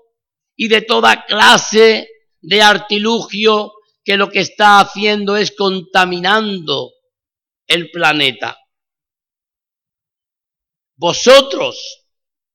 y 0.56 0.68
de 0.68 0.82
toda 0.82 1.26
clase 1.26 2.08
de 2.42 2.62
artilugio 2.62 3.74
que 4.04 4.18
lo 4.18 4.30
que 4.30 4.40
está 4.40 4.82
haciendo 4.82 5.38
es 5.38 5.52
contaminando 5.52 6.92
el 7.68 7.90
planeta. 7.90 8.58
Vosotros, 10.96 12.06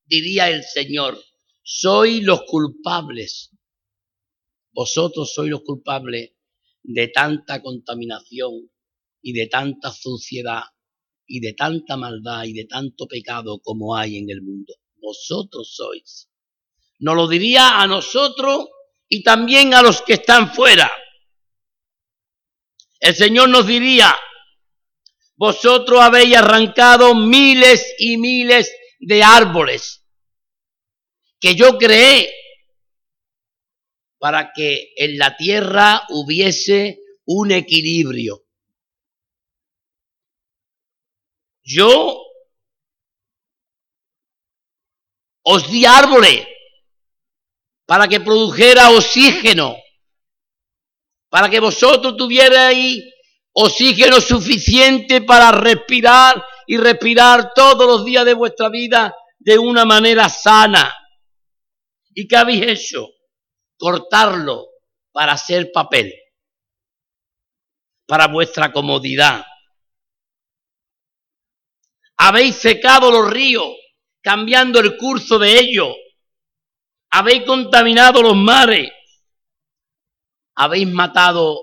diría 0.05 0.51
el 0.51 0.63
Señor, 0.63 1.23
sois 1.63 2.23
los 2.23 2.43
culpables. 2.43 3.51
Vosotros 4.73 5.33
sois 5.33 5.51
los 5.51 5.63
culpables 5.63 6.33
de 6.83 7.09
tanta 7.09 7.63
contaminación 7.63 8.71
y 9.23 9.33
de 9.33 9.47
tanta 9.49 9.91
suciedad 9.91 10.63
y 11.29 11.41
de 11.41 11.53
tanta 11.53 11.97
maldad 11.97 12.45
y 12.45 12.55
de 12.55 12.65
tanto 12.65 13.07
pecado 13.07 13.61
como 13.61 13.95
hay 13.95 14.17
en 14.17 14.31
el 14.31 14.43
mundo. 14.43 14.75
Vosotros 14.97 15.75
sois. 15.77 16.29
Nos 16.99 17.15
lo 17.15 17.29
diría 17.29 17.81
a 17.81 17.87
nosotros 17.87 18.67
y 19.09 19.23
también 19.23 19.75
a 19.75 19.83
los 19.83 20.03
que 20.03 20.15
están 20.15 20.53
fuera. 20.53 20.91
El 22.99 23.15
Señor 23.15 23.49
nos 23.51 23.67
diría, 23.67 24.13
vosotros 25.37 26.01
habéis 26.01 26.37
arrancado 26.37 27.15
miles 27.15 27.95
y 27.99 28.17
miles 28.17 28.73
de 28.99 29.23
árboles 29.23 30.05
que 31.41 31.55
yo 31.55 31.79
creé 31.79 32.33
para 34.19 34.53
que 34.53 34.93
en 34.97 35.19
la 35.19 35.37
tierra 35.37 36.03
hubiese 36.09 36.99
un 37.25 37.53
equilibrio. 37.53 38.48
Yo 41.71 42.25
os 45.45 45.71
di 45.71 45.85
árboles 45.85 46.47
para 47.85 48.09
que 48.09 48.21
produjera 48.21 48.89
oxígeno, 48.91 49.77
para 51.29 51.51
que 51.51 51.61
vosotros 51.61 52.17
tuvierais 52.17 53.05
oxígeno 53.53 54.19
suficiente 54.19 55.21
para 55.21 55.53
respirar 55.53 56.43
y 56.67 56.79
respirar 56.79 57.53
todos 57.55 57.87
los 57.87 58.03
días 58.03 58.25
de 58.25 58.33
vuestra 58.33 58.71
vida 58.71 59.15
de 59.39 59.59
una 59.59 59.85
manera 59.85 60.31
sana. 60.31 60.91
¿Y 62.15 62.27
qué 62.27 62.37
habéis 62.37 62.63
hecho? 62.67 63.09
Cortarlo 63.77 64.69
para 65.13 65.33
hacer 65.33 65.71
papel, 65.71 66.15
para 68.07 68.27
vuestra 68.27 68.73
comodidad. 68.73 69.45
Habéis 72.19 72.57
secado 72.57 73.11
los 73.13 73.31
ríos, 73.31 73.75
cambiando 74.23 74.81
el 74.81 74.97
curso 74.97 75.39
de 75.39 75.59
ellos. 75.59 75.95
Habéis 77.11 77.45
contaminado 77.45 78.23
los 78.23 78.37
mares. 78.37 78.91
Habéis 80.57 80.89
matado 80.89 81.63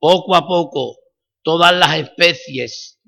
poco 0.00 0.34
a 0.34 0.46
poco 0.46 0.96
todas 1.42 1.72
las 1.72 1.96
especies 1.96 3.00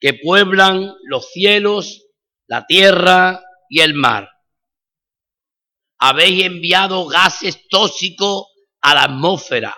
que 0.00 0.14
pueblan 0.14 0.94
los 1.04 1.30
cielos, 1.30 2.06
la 2.46 2.66
tierra 2.66 3.44
y 3.68 3.80
el 3.80 3.92
mar. 3.92 4.30
Habéis 5.98 6.44
enviado 6.44 7.06
gases 7.06 7.68
tóxicos 7.68 8.46
a 8.80 8.94
la 8.94 9.04
atmósfera. 9.04 9.76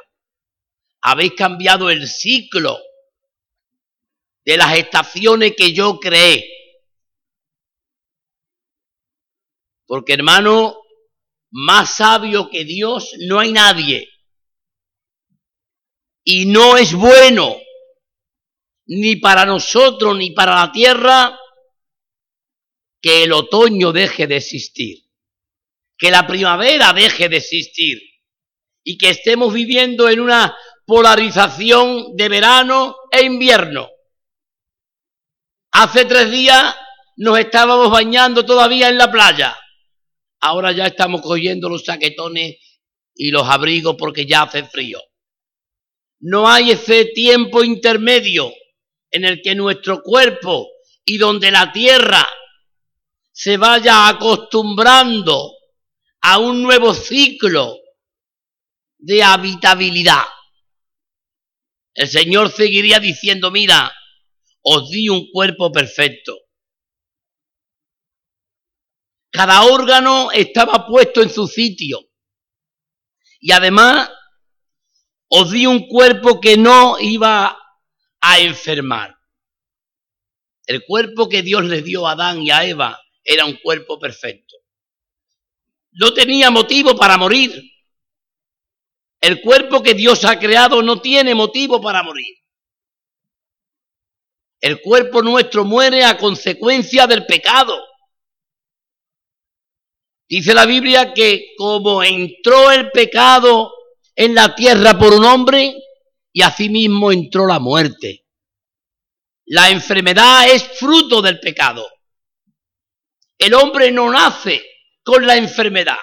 Habéis 1.00 1.32
cambiado 1.32 1.90
el 1.90 2.06
ciclo 2.06 2.78
de 4.44 4.56
las 4.56 4.76
estaciones 4.76 5.54
que 5.56 5.72
yo 5.72 5.98
creé. 5.98 6.48
Porque 9.86 10.14
hermano, 10.14 10.76
más 11.50 11.96
sabio 11.96 12.48
que 12.50 12.64
Dios 12.64 13.14
no 13.28 13.38
hay 13.38 13.52
nadie. 13.52 14.08
Y 16.24 16.46
no 16.46 16.76
es 16.76 16.94
bueno 16.94 17.56
ni 18.86 19.16
para 19.16 19.44
nosotros 19.44 20.16
ni 20.16 20.32
para 20.32 20.54
la 20.54 20.72
tierra 20.72 21.38
que 23.00 23.24
el 23.24 23.32
otoño 23.32 23.92
deje 23.92 24.26
de 24.26 24.36
existir, 24.36 24.98
que 25.98 26.10
la 26.10 26.26
primavera 26.26 26.92
deje 26.92 27.28
de 27.28 27.38
existir 27.38 28.00
y 28.84 28.96
que 28.96 29.10
estemos 29.10 29.52
viviendo 29.52 30.08
en 30.08 30.20
una 30.20 30.56
polarización 30.86 32.16
de 32.16 32.28
verano 32.28 32.96
e 33.10 33.24
invierno. 33.24 33.91
Hace 35.72 36.04
tres 36.04 36.30
días 36.30 36.74
nos 37.16 37.38
estábamos 37.38 37.90
bañando 37.90 38.44
todavía 38.44 38.90
en 38.90 38.98
la 38.98 39.10
playa. 39.10 39.56
Ahora 40.40 40.72
ya 40.72 40.86
estamos 40.86 41.22
cogiendo 41.22 41.70
los 41.70 41.84
saquetones 41.84 42.56
y 43.14 43.30
los 43.30 43.48
abrigos 43.48 43.96
porque 43.98 44.26
ya 44.26 44.42
hace 44.42 44.64
frío. 44.64 45.00
No 46.20 46.46
hay 46.48 46.72
ese 46.72 47.06
tiempo 47.06 47.64
intermedio 47.64 48.52
en 49.10 49.24
el 49.24 49.40
que 49.40 49.54
nuestro 49.54 50.02
cuerpo 50.02 50.68
y 51.06 51.16
donde 51.16 51.50
la 51.50 51.72
tierra 51.72 52.28
se 53.32 53.56
vaya 53.56 54.08
acostumbrando 54.08 55.52
a 56.20 56.38
un 56.38 56.62
nuevo 56.62 56.92
ciclo 56.92 57.78
de 58.98 59.22
habitabilidad. 59.22 60.22
El 61.94 62.08
Señor 62.08 62.50
seguiría 62.52 63.00
diciendo, 63.00 63.50
mira, 63.50 63.92
os 64.62 64.90
di 64.90 65.08
un 65.08 65.30
cuerpo 65.30 65.70
perfecto. 65.70 66.38
Cada 69.30 69.64
órgano 69.64 70.30
estaba 70.30 70.86
puesto 70.86 71.22
en 71.22 71.30
su 71.30 71.46
sitio. 71.46 72.00
Y 73.40 73.52
además 73.52 74.10
os 75.28 75.50
di 75.50 75.66
un 75.66 75.88
cuerpo 75.88 76.40
que 76.40 76.56
no 76.56 76.98
iba 77.00 77.58
a 78.20 78.38
enfermar. 78.38 79.16
El 80.66 80.84
cuerpo 80.84 81.28
que 81.28 81.42
Dios 81.42 81.64
le 81.64 81.82
dio 81.82 82.06
a 82.06 82.12
Adán 82.12 82.42
y 82.42 82.50
a 82.50 82.64
Eva 82.64 83.00
era 83.24 83.44
un 83.46 83.56
cuerpo 83.56 83.98
perfecto. 83.98 84.56
No 85.92 86.12
tenía 86.14 86.50
motivo 86.50 86.96
para 86.96 87.16
morir. 87.16 87.62
El 89.20 89.40
cuerpo 89.40 89.82
que 89.82 89.94
Dios 89.94 90.24
ha 90.24 90.38
creado 90.38 90.82
no 90.82 91.00
tiene 91.00 91.34
motivo 91.34 91.80
para 91.80 92.02
morir. 92.02 92.41
El 94.62 94.80
cuerpo 94.80 95.22
nuestro 95.22 95.64
muere 95.64 96.04
a 96.04 96.16
consecuencia 96.16 97.08
del 97.08 97.26
pecado. 97.26 97.74
Dice 100.28 100.54
la 100.54 100.64
Biblia 100.64 101.12
que 101.12 101.52
como 101.58 102.02
entró 102.02 102.70
el 102.70 102.90
pecado 102.92 103.72
en 104.14 104.36
la 104.36 104.54
tierra 104.54 104.96
por 104.96 105.12
un 105.12 105.24
hombre, 105.24 105.74
y 106.32 106.42
asimismo 106.42 107.12
entró 107.12 107.46
la 107.46 107.58
muerte. 107.58 108.24
La 109.46 109.68
enfermedad 109.68 110.48
es 110.48 110.62
fruto 110.78 111.20
del 111.20 111.40
pecado. 111.40 111.86
El 113.36 113.54
hombre 113.54 113.90
no 113.90 114.10
nace 114.10 114.64
con 115.02 115.26
la 115.26 115.36
enfermedad. 115.36 115.98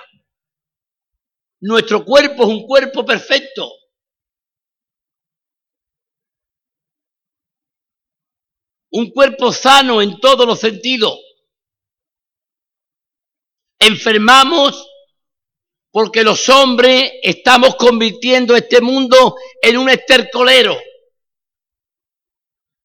Nuestro 1.62 2.04
cuerpo 2.04 2.44
es 2.44 2.50
un 2.50 2.68
cuerpo 2.68 3.06
perfecto. 3.06 3.72
Un 8.92 9.12
cuerpo 9.12 9.52
sano 9.52 10.02
en 10.02 10.20
todos 10.20 10.46
los 10.46 10.60
sentidos. 10.60 11.20
Enfermamos 13.80 14.88
porque 15.92 16.24
los 16.24 16.50
hombres 16.50 17.14
estamos 17.24 17.76
convirtiendo 17.76 18.56
este 18.56 18.82
mundo 18.82 19.36
en 19.62 19.78
un 19.78 19.90
estercolero. 19.90 20.78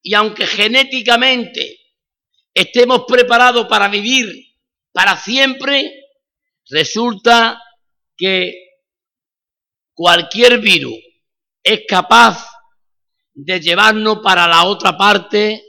Y 0.02 0.14
aunque 0.14 0.46
genéticamente 0.46 1.78
estemos 2.52 3.04
preparados 3.06 3.66
para 3.66 3.88
vivir 3.88 4.30
para 4.92 5.16
siempre, 5.16 5.92
resulta 6.68 7.60
que 8.16 8.54
cualquier 9.92 10.58
virus 10.58 10.94
es 11.62 11.82
capaz 11.88 12.46
de 13.32 13.60
llevarnos 13.60 14.20
para 14.20 14.46
la 14.46 14.64
otra 14.64 14.96
parte 14.96 15.64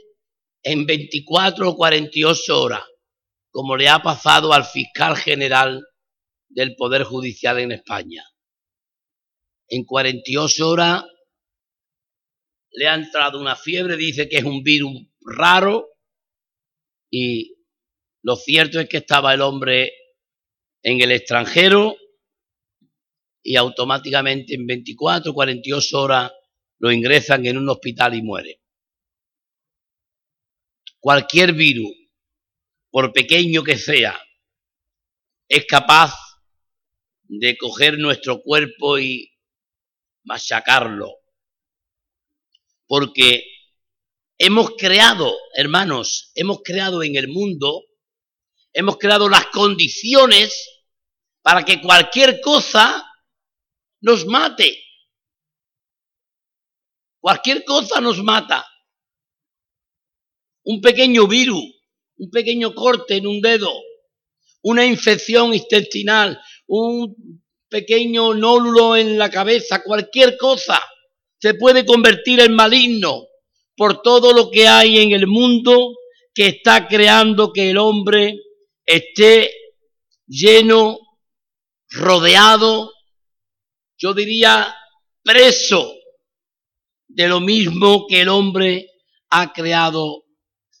en 0.66 0.84
24 0.84 1.70
o 1.70 1.76
48 1.76 2.60
horas, 2.60 2.82
como 3.52 3.76
le 3.76 3.88
ha 3.88 4.02
pasado 4.02 4.52
al 4.52 4.64
fiscal 4.64 5.16
general 5.16 5.86
del 6.48 6.74
Poder 6.74 7.04
Judicial 7.04 7.60
en 7.60 7.70
España. 7.70 8.24
En 9.68 9.84
48 9.84 10.68
horas 10.68 11.04
le 12.72 12.88
ha 12.88 12.96
entrado 12.96 13.40
una 13.40 13.54
fiebre, 13.54 13.96
dice 13.96 14.28
que 14.28 14.38
es 14.38 14.44
un 14.44 14.64
virus 14.64 14.92
raro 15.20 15.86
y 17.12 17.54
lo 18.22 18.34
cierto 18.34 18.80
es 18.80 18.88
que 18.88 18.96
estaba 18.96 19.34
el 19.34 19.42
hombre 19.42 19.92
en 20.82 21.00
el 21.00 21.12
extranjero 21.12 21.96
y 23.40 23.54
automáticamente 23.54 24.56
en 24.56 24.66
24, 24.66 25.32
48 25.32 26.00
horas 26.00 26.32
lo 26.80 26.90
ingresan 26.90 27.46
en 27.46 27.56
un 27.56 27.68
hospital 27.68 28.14
y 28.14 28.22
muere. 28.22 28.65
Cualquier 31.06 31.52
virus, 31.52 31.92
por 32.90 33.12
pequeño 33.12 33.62
que 33.62 33.78
sea, 33.78 34.20
es 35.46 35.64
capaz 35.64 36.12
de 37.22 37.56
coger 37.56 37.96
nuestro 37.96 38.42
cuerpo 38.42 38.98
y 38.98 39.32
machacarlo. 40.24 41.12
Porque 42.88 43.44
hemos 44.36 44.72
creado, 44.76 45.32
hermanos, 45.54 46.32
hemos 46.34 46.62
creado 46.64 47.04
en 47.04 47.14
el 47.14 47.28
mundo, 47.28 47.84
hemos 48.72 48.98
creado 48.98 49.28
las 49.28 49.46
condiciones 49.46 50.68
para 51.40 51.64
que 51.64 51.80
cualquier 51.80 52.40
cosa 52.40 53.08
nos 54.00 54.26
mate. 54.26 54.76
Cualquier 57.20 57.64
cosa 57.64 58.00
nos 58.00 58.20
mata. 58.24 58.66
Un 60.66 60.80
pequeño 60.80 61.26
virus, 61.26 61.64
un 62.18 62.30
pequeño 62.30 62.74
corte 62.74 63.16
en 63.16 63.26
un 63.26 63.40
dedo, 63.40 63.72
una 64.62 64.84
infección 64.84 65.54
intestinal, 65.54 66.40
un 66.66 67.42
pequeño 67.68 68.34
nódulo 68.34 68.96
en 68.96 69.16
la 69.16 69.30
cabeza, 69.30 69.82
cualquier 69.82 70.36
cosa 70.36 70.82
se 71.38 71.54
puede 71.54 71.86
convertir 71.86 72.40
en 72.40 72.54
maligno 72.54 73.26
por 73.76 74.02
todo 74.02 74.32
lo 74.32 74.50
que 74.50 74.66
hay 74.66 74.98
en 74.98 75.12
el 75.12 75.26
mundo 75.26 75.94
que 76.34 76.48
está 76.48 76.88
creando 76.88 77.52
que 77.52 77.70
el 77.70 77.78
hombre 77.78 78.40
esté 78.84 79.50
lleno, 80.26 80.98
rodeado, 81.88 82.92
yo 83.96 84.14
diría 84.14 84.74
preso 85.22 85.94
de 87.08 87.28
lo 87.28 87.40
mismo 87.40 88.06
que 88.08 88.22
el 88.22 88.28
hombre 88.28 88.90
ha 89.30 89.52
creado 89.52 90.25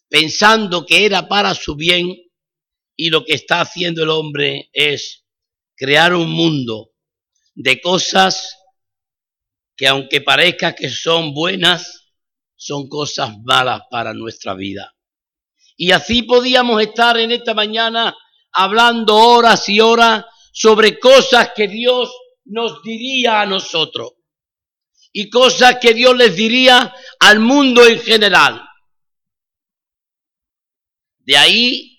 pensando 0.08 0.86
que 0.86 1.04
era 1.04 1.28
para 1.28 1.54
su 1.54 1.76
bien 1.76 2.14
y 2.96 3.10
lo 3.10 3.24
que 3.24 3.34
está 3.34 3.60
haciendo 3.60 4.02
el 4.02 4.10
hombre 4.10 4.70
es 4.72 5.24
crear 5.76 6.14
un 6.14 6.30
mundo 6.30 6.92
de 7.54 7.80
cosas 7.80 8.56
que 9.76 9.86
aunque 9.86 10.20
parezca 10.20 10.74
que 10.74 10.88
son 10.88 11.34
buenas, 11.34 12.14
son 12.56 12.88
cosas 12.88 13.36
malas 13.44 13.82
para 13.90 14.14
nuestra 14.14 14.54
vida. 14.54 14.94
Y 15.76 15.92
así 15.92 16.22
podíamos 16.22 16.80
estar 16.80 17.18
en 17.18 17.30
esta 17.32 17.52
mañana 17.52 18.16
hablando 18.52 19.14
horas 19.14 19.68
y 19.68 19.80
horas 19.80 20.24
sobre 20.52 20.98
cosas 20.98 21.50
que 21.54 21.68
Dios 21.68 22.10
nos 22.46 22.82
diría 22.82 23.42
a 23.42 23.46
nosotros 23.46 24.14
y 25.12 25.28
cosas 25.28 25.76
que 25.80 25.92
Dios 25.92 26.16
les 26.16 26.34
diría 26.34 26.94
al 27.20 27.40
mundo 27.40 27.86
en 27.86 28.00
general. 28.00 28.65
De 31.26 31.36
ahí 31.36 31.98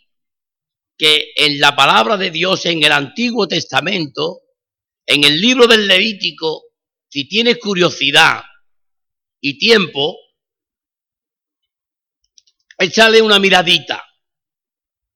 que 0.97 1.33
en 1.35 1.59
la 1.59 1.75
palabra 1.75 2.15
de 2.15 2.31
Dios 2.31 2.65
en 2.65 2.83
el 2.83 2.91
Antiguo 2.91 3.47
Testamento, 3.47 4.41
en 5.05 5.25
el 5.25 5.39
libro 5.39 5.67
del 5.67 5.85
Levítico, 5.85 6.63
si 7.09 7.27
tienes 7.27 7.57
curiosidad 7.57 8.41
y 9.41 9.59
tiempo, 9.59 10.17
échale 12.77 13.21
una 13.21 13.37
miradita 13.37 14.03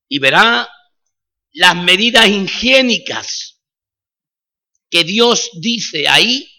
y 0.09 0.19
verá 0.19 0.69
las 1.53 1.75
medidas 1.75 2.27
higiénicas 2.27 3.61
que 4.89 5.05
Dios 5.05 5.51
dice 5.53 6.07
ahí 6.09 6.51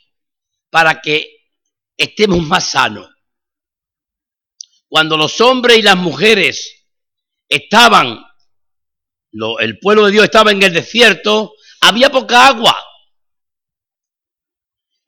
para 0.71 1.03
que 1.03 1.51
estemos 1.99 2.43
más 2.43 2.71
sanos. 2.71 3.09
Cuando 4.89 5.19
los 5.19 5.39
hombres 5.43 5.79
y 5.79 5.83
las 5.83 5.97
mujeres 5.97 6.82
estaban 7.55 8.25
el 9.61 9.79
pueblo 9.79 10.07
de 10.07 10.13
Dios 10.13 10.25
estaba 10.25 10.53
en 10.53 10.63
el 10.63 10.73
desierto, 10.73 11.55
había 11.81 12.11
poca 12.11 12.49
agua. 12.49 12.77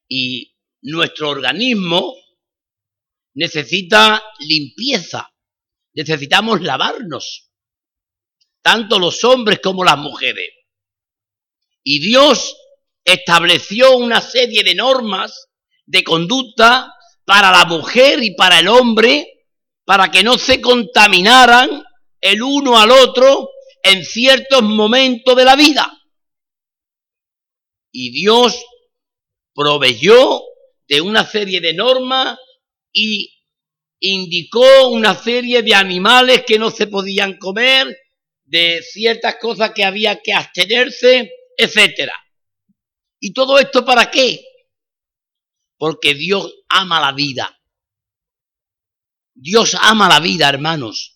Y 0.08 0.54
nuestro 0.82 1.30
organismo 1.30 2.14
necesita 3.34 4.22
limpieza, 4.40 5.30
necesitamos 5.94 6.62
lavarnos, 6.62 7.50
tanto 8.62 8.98
los 8.98 9.22
hombres 9.24 9.60
como 9.62 9.84
las 9.84 9.98
mujeres. 9.98 10.50
Y 11.82 12.00
Dios 12.00 12.56
estableció 13.04 13.96
una 13.96 14.20
serie 14.20 14.62
de 14.62 14.74
normas 14.74 15.48
de 15.84 16.02
conducta 16.02 16.94
para 17.26 17.50
la 17.50 17.66
mujer 17.66 18.22
y 18.22 18.34
para 18.34 18.60
el 18.60 18.68
hombre, 18.68 19.46
para 19.84 20.10
que 20.10 20.22
no 20.22 20.38
se 20.38 20.62
contaminaran 20.62 21.84
el 22.20 22.42
uno 22.42 22.78
al 22.78 22.90
otro 22.90 23.50
en 23.82 24.04
ciertos 24.04 24.62
momentos 24.62 25.36
de 25.36 25.44
la 25.44 25.56
vida. 25.56 25.90
Y 27.92 28.10
Dios 28.10 28.64
proveyó 29.54 30.42
de 30.88 31.00
una 31.00 31.24
serie 31.24 31.60
de 31.60 31.74
normas 31.74 32.38
y 32.92 33.30
indicó 34.00 34.88
una 34.88 35.14
serie 35.14 35.62
de 35.62 35.74
animales 35.74 36.44
que 36.46 36.58
no 36.58 36.70
se 36.70 36.86
podían 36.86 37.38
comer, 37.38 37.96
de 38.44 38.82
ciertas 38.82 39.36
cosas 39.36 39.72
que 39.72 39.84
había 39.84 40.20
que 40.20 40.32
abstenerse, 40.32 41.30
etcétera. 41.56 42.14
¿Y 43.20 43.32
todo 43.32 43.58
esto 43.58 43.84
para 43.84 44.10
qué? 44.10 44.44
Porque 45.78 46.14
Dios 46.14 46.52
ama 46.68 47.00
la 47.00 47.12
vida. 47.12 47.58
Dios 49.34 49.74
ama 49.80 50.08
la 50.08 50.20
vida, 50.20 50.48
hermanos. 50.48 51.13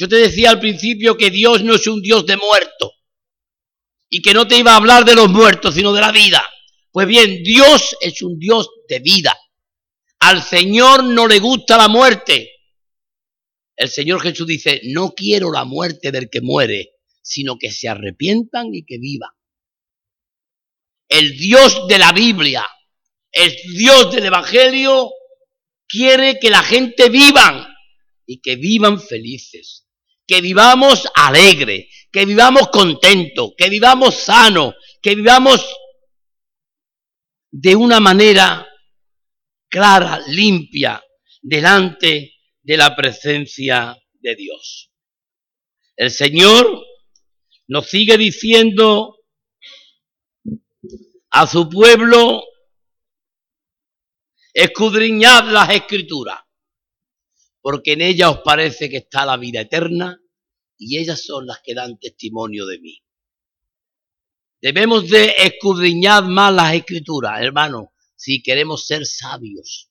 Yo 0.00 0.08
te 0.08 0.16
decía 0.16 0.48
al 0.48 0.60
principio 0.60 1.14
que 1.14 1.28
Dios 1.28 1.62
no 1.62 1.74
es 1.74 1.86
un 1.86 2.00
Dios 2.00 2.24
de 2.24 2.38
muertos 2.38 2.90
y 4.08 4.22
que 4.22 4.32
no 4.32 4.48
te 4.48 4.56
iba 4.56 4.72
a 4.72 4.76
hablar 4.76 5.04
de 5.04 5.14
los 5.14 5.28
muertos, 5.28 5.74
sino 5.74 5.92
de 5.92 6.00
la 6.00 6.10
vida. 6.10 6.42
Pues 6.90 7.06
bien, 7.06 7.42
Dios 7.42 7.94
es 8.00 8.22
un 8.22 8.38
Dios 8.38 8.70
de 8.88 9.00
vida. 9.00 9.38
Al 10.20 10.42
Señor 10.42 11.04
no 11.04 11.28
le 11.28 11.38
gusta 11.38 11.76
la 11.76 11.88
muerte. 11.88 12.50
El 13.76 13.90
Señor 13.90 14.22
Jesús 14.22 14.46
dice, 14.46 14.80
no 14.84 15.12
quiero 15.12 15.52
la 15.52 15.66
muerte 15.66 16.10
del 16.10 16.30
que 16.30 16.40
muere, 16.40 16.92
sino 17.20 17.58
que 17.58 17.70
se 17.70 17.86
arrepientan 17.86 18.74
y 18.74 18.86
que 18.86 18.96
vivan. 18.96 19.32
El 21.10 21.36
Dios 21.36 21.86
de 21.88 21.98
la 21.98 22.12
Biblia, 22.12 22.66
el 23.30 23.54
Dios 23.76 24.10
del 24.14 24.24
Evangelio, 24.24 25.10
quiere 25.86 26.38
que 26.40 26.48
la 26.48 26.62
gente 26.62 27.10
vivan 27.10 27.66
y 28.24 28.40
que 28.40 28.56
vivan 28.56 28.98
felices 28.98 29.79
que 30.30 30.40
vivamos 30.40 31.08
alegre, 31.16 31.88
que 32.12 32.24
vivamos 32.24 32.68
contento, 32.68 33.52
que 33.58 33.68
vivamos 33.68 34.14
sano, 34.14 34.74
que 35.02 35.16
vivamos 35.16 35.60
de 37.50 37.74
una 37.74 37.98
manera 37.98 38.64
clara, 39.68 40.20
limpia, 40.28 41.02
delante 41.42 42.32
de 42.62 42.76
la 42.76 42.94
presencia 42.94 43.96
de 44.20 44.36
Dios. 44.36 44.92
El 45.96 46.12
Señor 46.12 46.80
nos 47.66 47.88
sigue 47.88 48.16
diciendo 48.16 49.16
a 51.30 51.44
su 51.48 51.68
pueblo, 51.68 52.44
escudriñad 54.54 55.50
las 55.50 55.70
escrituras 55.70 56.38
porque 57.60 57.94
en 57.94 58.02
ella 58.02 58.30
os 58.30 58.38
parece 58.42 58.88
que 58.88 58.98
está 58.98 59.26
la 59.26 59.36
vida 59.36 59.62
eterna 59.62 60.19
y 60.80 60.96
ellas 60.96 61.22
son 61.22 61.46
las 61.46 61.60
que 61.62 61.74
dan 61.74 61.98
testimonio 61.98 62.64
de 62.64 62.80
mí. 62.80 63.04
Debemos 64.62 65.10
de 65.10 65.34
escudriñar 65.38 66.24
más 66.24 66.54
las 66.54 66.74
escrituras, 66.74 67.42
hermano, 67.42 67.92
si 68.16 68.42
queremos 68.42 68.86
ser 68.86 69.04
sabios, 69.04 69.90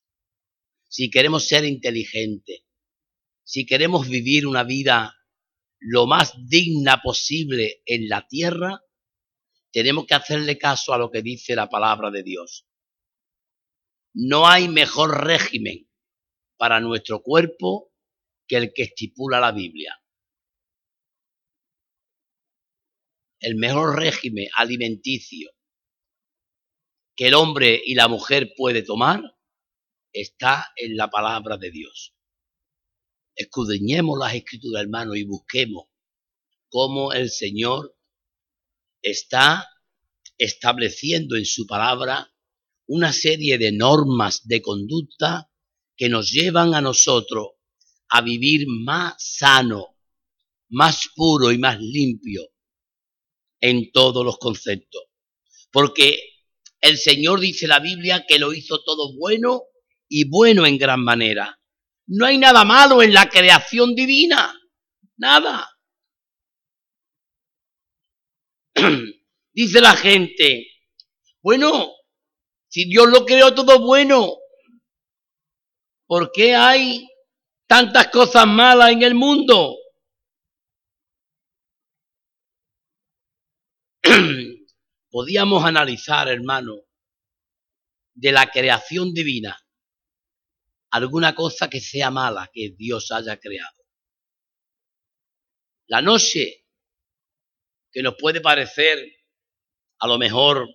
si 0.88 1.12
queremos 1.12 1.47
ser 1.47 1.63
inteligentes, 1.63 2.63
si 3.43 3.67
queremos 3.67 4.08
vivir 4.08 4.47
una 4.47 4.63
vida 4.63 5.15
lo 5.80 6.08
más 6.08 6.34
digna 6.47 7.02
posible 7.04 7.84
en 7.86 8.10
la 8.10 8.28
tierra, 8.28 8.84
tenemos 9.71 10.08
que 10.08 10.15
hacerle 10.15 10.58
caso 10.58 10.91
a 10.91 10.97
lo 10.97 11.12
que 11.12 11.21
dice 11.21 11.56
la 11.56 11.69
palabra 11.69 12.10
de 12.10 12.23
Dios. 12.23 12.67
No 14.13 14.47
hay 14.47 14.67
mejor 14.67 15.23
régimen 15.23 15.88
para 16.58 16.80
nuestro 16.80 17.21
cuerpo 17.21 17.93
que 18.47 18.58
el 18.58 18.73
que 18.73 18.84
estipula 18.84 19.39
la 19.39 19.52
Biblia. 19.52 19.99
El 23.39 23.56
mejor 23.56 23.97
régimen 23.97 24.49
alimenticio 24.58 25.52
que 27.15 27.28
el 27.28 27.36
hombre 27.36 27.82
y 27.86 27.95
la 27.95 28.10
mujer 28.10 28.54
puede 28.56 28.84
tomar 28.84 29.21
está 30.12 30.71
en 30.75 30.97
la 30.97 31.10
palabra 31.10 31.58
de 31.58 31.71
Dios. 31.71 32.15
Escudriñemos 33.36 34.19
las 34.19 34.34
escrituras, 34.34 34.84
hermanos, 34.84 35.15
y 35.15 35.23
busquemos 35.23 35.88
cómo 36.67 37.13
el 37.13 37.30
Señor 37.30 37.95
está 39.02 39.69
estableciendo 40.38 41.38
en 41.38 41.45
su 41.45 41.65
palabra 41.65 42.34
una 42.88 43.13
serie 43.13 43.58
de 43.58 43.71
normas 43.71 44.47
de 44.47 44.62
conducta 44.62 45.49
que 45.95 46.10
nos 46.10 46.32
llevan 46.32 46.73
a 46.73 46.82
nosotros 46.82 47.52
a 48.10 48.21
vivir 48.21 48.65
más 48.67 49.15
sano, 49.17 49.95
más 50.69 51.10
puro 51.15 51.54
y 51.54 51.58
más 51.58 51.80
limpio 51.80 52.49
en 53.62 53.91
todos 53.91 54.26
los 54.26 54.38
conceptos. 54.38 55.04
Porque 55.72 56.19
el 56.82 56.98
Señor 56.98 57.39
dice 57.39 57.67
la 57.67 57.80
Biblia 57.80 58.26
que 58.28 58.39
lo 58.39 58.54
hizo 58.54 58.84
todo 58.84 59.15
bueno 59.17 59.63
y 60.08 60.30
bueno 60.30 60.65
en 60.65 60.78
gran 60.78 61.04
manera. 61.04 61.60
No 62.08 62.26
hay 62.26 62.38
nada 62.38 62.65
malo 62.65 63.04
en 63.04 63.13
la 63.13 63.30
creación 63.30 63.93
divina. 63.93 64.60
Nada. 65.17 65.69
Dice 69.54 69.82
la 69.82 69.95
gente, 69.95 70.67
bueno, 71.41 71.91
si 72.67 72.86
Dios 72.86 73.10
lo 73.10 73.26
creó 73.26 73.54
todo 73.54 73.80
bueno, 73.80 74.38
¿por 76.08 76.32
qué 76.32 76.56
hay 76.56 77.08
tantas 77.67 78.08
cosas 78.08 78.48
malas 78.48 78.91
en 78.91 79.04
el 79.04 79.15
mundo? 79.15 79.76
Podíamos 85.12 85.63
analizar, 85.63 86.28
hermano, 86.30 86.76
de 88.13 88.32
la 88.32 88.50
creación 88.50 89.13
divina, 89.13 89.58
alguna 90.91 91.36
cosa 91.36 91.69
que 91.69 91.80
sea 91.80 92.10
mala 92.12 92.50
que 92.54 92.72
Dios 92.78 93.12
haya 93.12 93.39
creado. 93.39 93.78
La 95.88 96.02
noche, 96.02 96.65
que 97.91 98.04
nos 98.04 98.15
puede 98.15 98.41
parecer 98.41 99.00
a 100.00 100.08
lo 100.08 100.17
mejor 100.17 100.67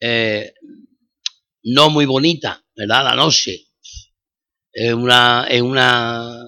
eh, 0.00 0.54
no 1.64 1.90
muy 1.90 2.06
bonita, 2.06 2.64
¿verdad? 2.74 3.04
La 3.04 3.14
noche 3.14 3.66
es 4.72 4.94
una, 4.94 5.46
es 5.48 5.60
una 5.60 6.44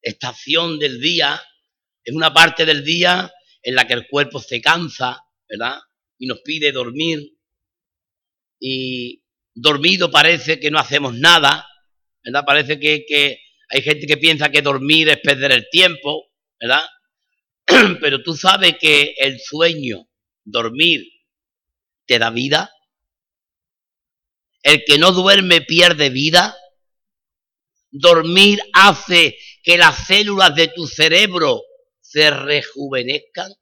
estación 0.00 0.78
del 0.78 1.00
día, 1.00 1.42
es 2.04 2.14
una 2.14 2.32
parte 2.32 2.64
del 2.64 2.84
día 2.84 3.32
en 3.66 3.74
la 3.74 3.84
que 3.84 3.94
el 3.94 4.06
cuerpo 4.06 4.38
se 4.38 4.60
cansa, 4.60 5.20
¿verdad? 5.48 5.80
Y 6.18 6.28
nos 6.28 6.40
pide 6.42 6.70
dormir. 6.70 7.18
Y 8.60 9.24
dormido 9.52 10.08
parece 10.08 10.60
que 10.60 10.70
no 10.70 10.78
hacemos 10.78 11.14
nada, 11.14 11.66
¿verdad? 12.22 12.44
Parece 12.46 12.78
que, 12.78 13.04
que 13.04 13.40
hay 13.68 13.82
gente 13.82 14.06
que 14.06 14.18
piensa 14.18 14.50
que 14.50 14.62
dormir 14.62 15.08
es 15.08 15.18
perder 15.18 15.50
el 15.50 15.68
tiempo, 15.68 16.28
¿verdad? 16.60 16.84
Pero 18.00 18.22
tú 18.22 18.36
sabes 18.36 18.76
que 18.80 19.16
el 19.18 19.40
sueño, 19.40 20.08
dormir, 20.44 21.04
te 22.06 22.20
da 22.20 22.30
vida. 22.30 22.72
El 24.62 24.84
que 24.84 24.96
no 24.96 25.10
duerme 25.10 25.60
pierde 25.62 26.08
vida. 26.10 26.56
Dormir 27.90 28.60
hace 28.72 29.36
que 29.64 29.76
las 29.76 30.06
células 30.06 30.54
de 30.54 30.68
tu 30.68 30.86
cerebro 30.86 31.62
se 32.16 32.30
rejuvenezcan. 32.30 33.52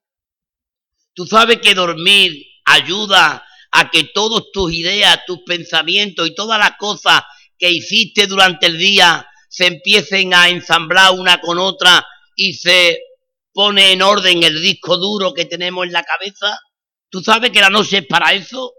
Tú 1.12 1.26
sabes 1.26 1.58
que 1.58 1.74
dormir 1.74 2.40
ayuda 2.64 3.44
a 3.72 3.90
que 3.90 4.04
todas 4.14 4.44
tus 4.52 4.72
ideas, 4.72 5.24
tus 5.26 5.40
pensamientos 5.44 6.28
y 6.28 6.36
todas 6.36 6.60
las 6.60 6.76
cosas 6.78 7.24
que 7.58 7.68
hiciste 7.68 8.28
durante 8.28 8.66
el 8.66 8.78
día 8.78 9.26
se 9.48 9.66
empiecen 9.66 10.34
a 10.34 10.48
ensamblar 10.48 11.14
una 11.14 11.40
con 11.40 11.58
otra 11.58 12.06
y 12.36 12.54
se 12.54 13.00
pone 13.52 13.90
en 13.90 14.02
orden 14.02 14.44
el 14.44 14.62
disco 14.62 14.98
duro 14.98 15.34
que 15.34 15.46
tenemos 15.46 15.86
en 15.86 15.92
la 15.92 16.04
cabeza. 16.04 16.56
¿Tú 17.08 17.24
sabes 17.24 17.50
que 17.50 17.60
la 17.60 17.70
noche 17.70 17.98
es 17.98 18.06
para 18.06 18.34
eso? 18.34 18.72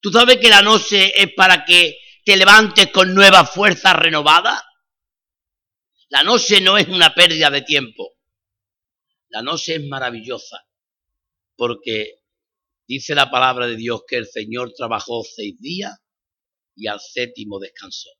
¿Tú 0.00 0.10
sabes 0.10 0.38
que 0.38 0.48
la 0.48 0.62
noche 0.62 1.12
es 1.22 1.34
para 1.34 1.66
que 1.66 1.98
te 2.24 2.38
levantes 2.38 2.90
con 2.92 3.14
nuevas 3.14 3.50
fuerzas 3.50 3.94
renovadas? 3.94 4.62
La 6.10 6.24
noche 6.24 6.60
no 6.60 6.76
es 6.76 6.88
una 6.88 7.14
pérdida 7.14 7.50
de 7.50 7.62
tiempo. 7.62 8.16
La 9.28 9.42
noche 9.42 9.76
es 9.76 9.86
maravillosa 9.86 10.66
porque 11.54 12.24
dice 12.88 13.14
la 13.14 13.30
palabra 13.30 13.68
de 13.68 13.76
Dios 13.76 14.02
que 14.08 14.16
el 14.16 14.26
Señor 14.26 14.72
trabajó 14.72 15.22
seis 15.22 15.60
días 15.60 15.96
y 16.74 16.88
al 16.88 16.98
séptimo 16.98 17.60
descansó. 17.60 18.10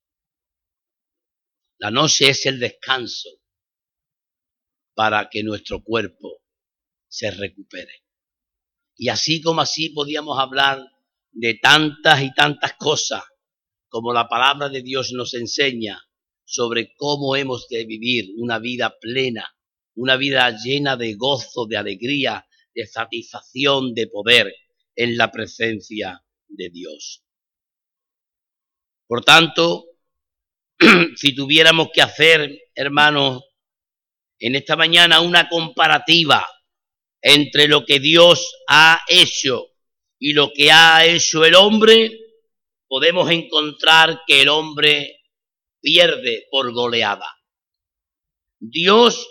La 1.78 1.90
noche 1.90 2.28
es 2.28 2.46
el 2.46 2.60
descanso 2.60 3.28
para 4.94 5.28
que 5.28 5.42
nuestro 5.42 5.82
cuerpo 5.82 6.42
se 7.08 7.32
recupere. 7.32 8.04
Y 8.94 9.08
así 9.08 9.40
como 9.40 9.62
así 9.62 9.88
podíamos 9.88 10.38
hablar 10.38 10.80
de 11.32 11.54
tantas 11.54 12.22
y 12.22 12.32
tantas 12.34 12.74
cosas 12.74 13.24
como 13.88 14.12
la 14.12 14.28
palabra 14.28 14.68
de 14.68 14.82
Dios 14.82 15.10
nos 15.12 15.34
enseña 15.34 16.00
sobre 16.50 16.92
cómo 16.96 17.36
hemos 17.36 17.68
de 17.68 17.84
vivir 17.84 18.30
una 18.36 18.58
vida 18.58 18.98
plena, 19.00 19.56
una 19.94 20.16
vida 20.16 20.50
llena 20.50 20.96
de 20.96 21.14
gozo, 21.14 21.66
de 21.66 21.76
alegría, 21.76 22.44
de 22.74 22.86
satisfacción, 22.88 23.94
de 23.94 24.08
poder 24.08 24.52
en 24.96 25.16
la 25.16 25.30
presencia 25.30 26.24
de 26.48 26.70
Dios. 26.70 27.22
Por 29.06 29.24
tanto, 29.24 29.90
si 31.16 31.36
tuviéramos 31.36 31.90
que 31.94 32.02
hacer, 32.02 32.50
hermanos, 32.74 33.44
en 34.40 34.56
esta 34.56 34.74
mañana 34.74 35.20
una 35.20 35.48
comparativa 35.48 36.44
entre 37.22 37.68
lo 37.68 37.84
que 37.84 38.00
Dios 38.00 38.52
ha 38.66 39.04
hecho 39.06 39.68
y 40.18 40.32
lo 40.32 40.52
que 40.52 40.72
ha 40.72 41.06
hecho 41.06 41.44
el 41.44 41.54
hombre, 41.54 42.10
podemos 42.88 43.30
encontrar 43.30 44.22
que 44.26 44.42
el 44.42 44.48
hombre 44.48 45.19
pierde 45.80 46.46
por 46.50 46.72
goleada. 46.72 47.26
Dios 48.58 49.26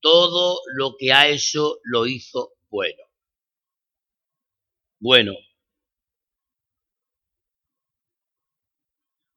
todo 0.00 0.60
lo 0.74 0.94
que 0.98 1.12
ha 1.12 1.28
hecho 1.28 1.78
lo 1.82 2.06
hizo 2.06 2.52
bueno. 2.68 3.02
Bueno, 5.00 5.32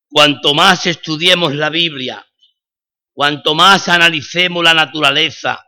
cuanto 0.10 0.54
más 0.54 0.86
estudiemos 0.86 1.54
la 1.56 1.70
Biblia, 1.70 2.26
cuanto 3.14 3.56
más 3.56 3.88
analicemos 3.88 4.64
la 4.64 4.74
naturaleza, 4.74 5.64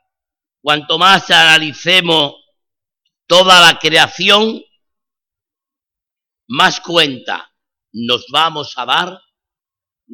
cuanto 0.62 0.97
más 0.97 1.29
analicemos 1.29 2.36
toda 3.27 3.60
la 3.62 3.79
creación, 3.79 4.62
más 6.47 6.82
cuenta 6.82 7.51
nos 7.93 8.27
vamos 8.32 8.77
a 8.77 8.86
dar 8.86 9.21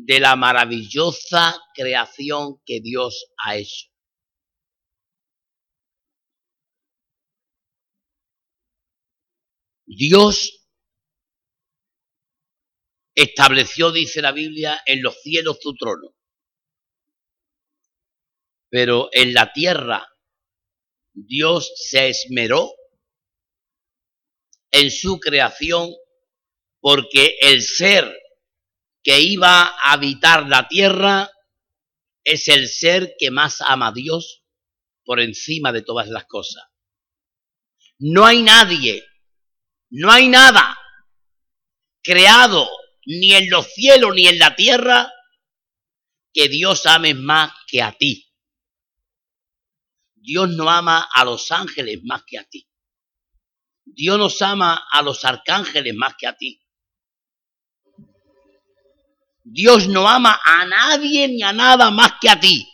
de 0.05 0.19
la 0.19 0.35
maravillosa 0.35 1.59
creación 1.73 2.61
que 2.65 2.79
Dios 2.81 3.31
ha 3.37 3.57
hecho. 3.57 3.87
Dios 9.85 10.67
estableció, 13.15 13.91
dice 13.91 14.21
la 14.21 14.31
Biblia, 14.31 14.79
en 14.85 15.01
los 15.01 15.19
cielos 15.21 15.57
su 15.61 15.73
trono. 15.73 16.15
Pero 18.69 19.09
en 19.11 19.33
la 19.33 19.51
tierra 19.51 20.07
Dios 21.13 21.73
se 21.75 22.09
esmeró 22.09 22.71
en 24.71 24.91
su 24.91 25.19
creación 25.19 25.89
porque 26.79 27.37
el 27.41 27.61
ser 27.61 28.18
que 29.03 29.19
iba 29.21 29.63
a 29.63 29.93
habitar 29.93 30.47
la 30.47 30.67
tierra 30.67 31.29
es 32.23 32.47
el 32.47 32.67
ser 32.67 33.15
que 33.17 33.31
más 33.31 33.61
ama 33.61 33.87
a 33.87 33.91
Dios 33.91 34.43
por 35.03 35.19
encima 35.19 35.71
de 35.71 35.81
todas 35.81 36.07
las 36.07 36.25
cosas. 36.25 36.63
No 37.97 38.25
hay 38.25 38.43
nadie, 38.43 39.03
no 39.89 40.11
hay 40.11 40.27
nada 40.27 40.77
creado 42.01 42.69
ni 43.05 43.33
en 43.33 43.49
los 43.49 43.73
cielos 43.73 44.13
ni 44.15 44.27
en 44.27 44.39
la 44.39 44.55
tierra 44.55 45.11
que 46.33 46.47
Dios 46.47 46.85
ame 46.85 47.13
más 47.13 47.51
que 47.67 47.81
a 47.81 47.91
ti. 47.91 48.31
Dios 50.15 50.49
no 50.49 50.69
ama 50.69 51.09
a 51.11 51.25
los 51.25 51.51
ángeles 51.51 52.01
más 52.03 52.23
que 52.25 52.37
a 52.37 52.43
ti. 52.43 52.69
Dios 53.83 54.19
nos 54.19 54.41
ama 54.41 54.87
a 54.91 55.01
los 55.01 55.25
arcángeles 55.25 55.95
más 55.95 56.13
que 56.17 56.27
a 56.27 56.37
ti. 56.37 56.61
Dios 59.51 59.87
no 59.87 60.07
ama 60.07 60.39
a 60.45 60.65
nadie 60.65 61.27
ni 61.27 61.41
a 61.41 61.51
nada 61.51 61.89
más 61.89 62.13
que 62.21 62.29
a 62.29 62.39
ti. 62.39 62.67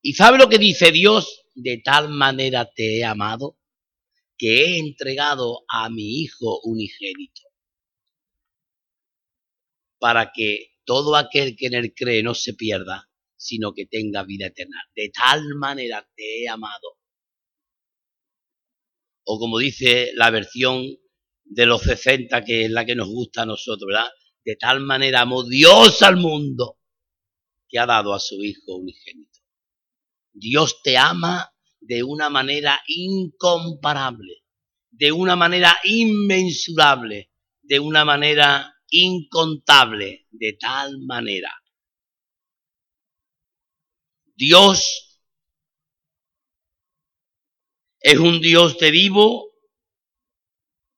¿Y 0.00 0.12
sabe 0.12 0.38
lo 0.38 0.48
que 0.48 0.58
dice 0.58 0.92
Dios? 0.92 1.44
De 1.54 1.82
tal 1.84 2.08
manera 2.10 2.70
te 2.72 2.98
he 2.98 3.04
amado 3.04 3.58
que 4.36 4.60
he 4.60 4.78
entregado 4.78 5.64
a 5.68 5.90
mi 5.90 6.20
Hijo 6.22 6.60
unigénito 6.62 7.42
para 9.98 10.30
que 10.32 10.76
todo 10.84 11.16
aquel 11.16 11.56
que 11.56 11.66
en 11.66 11.74
él 11.74 11.92
cree 11.94 12.22
no 12.22 12.34
se 12.34 12.54
pierda, 12.54 13.10
sino 13.36 13.72
que 13.74 13.86
tenga 13.86 14.22
vida 14.22 14.46
eterna. 14.46 14.80
De 14.94 15.10
tal 15.10 15.42
manera 15.56 16.08
te 16.14 16.44
he 16.44 16.48
amado. 16.48 16.98
O 19.24 19.40
como 19.40 19.58
dice 19.58 20.12
la 20.14 20.30
versión 20.30 20.86
de 21.42 21.66
los 21.66 21.82
60, 21.82 22.44
que 22.44 22.66
es 22.66 22.70
la 22.70 22.86
que 22.86 22.94
nos 22.94 23.08
gusta 23.08 23.42
a 23.42 23.46
nosotros, 23.46 23.88
¿verdad? 23.88 24.08
De 24.48 24.56
tal 24.56 24.80
manera 24.80 25.20
amó 25.20 25.44
Dios 25.44 26.00
al 26.00 26.16
mundo 26.16 26.78
que 27.68 27.78
ha 27.78 27.84
dado 27.84 28.14
a 28.14 28.18
su 28.18 28.42
Hijo 28.42 28.76
unigénito. 28.76 29.40
Dios 30.32 30.80
te 30.82 30.96
ama 30.96 31.52
de 31.80 32.02
una 32.02 32.30
manera 32.30 32.80
incomparable, 32.86 34.46
de 34.90 35.12
una 35.12 35.36
manera 35.36 35.78
inmensurable, 35.84 37.30
de 37.60 37.78
una 37.78 38.06
manera 38.06 38.74
incontable, 38.88 40.26
de 40.30 40.54
tal 40.54 40.98
manera. 41.00 41.52
Dios 44.34 45.20
es 48.00 48.18
un 48.18 48.40
Dios 48.40 48.78
de 48.78 48.90
vivo 48.92 49.52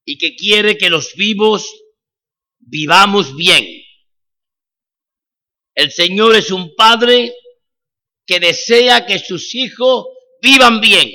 y 0.04 0.18
que 0.18 0.36
quiere 0.36 0.78
que 0.78 0.88
los 0.88 1.16
vivos 1.16 1.79
vivamos 2.70 3.34
bien. 3.34 3.66
El 5.74 5.90
Señor 5.90 6.36
es 6.36 6.50
un 6.50 6.74
Padre 6.74 7.34
que 8.24 8.38
desea 8.38 9.04
que 9.06 9.18
sus 9.18 9.54
hijos 9.54 10.06
vivan 10.40 10.80
bien. 10.80 11.10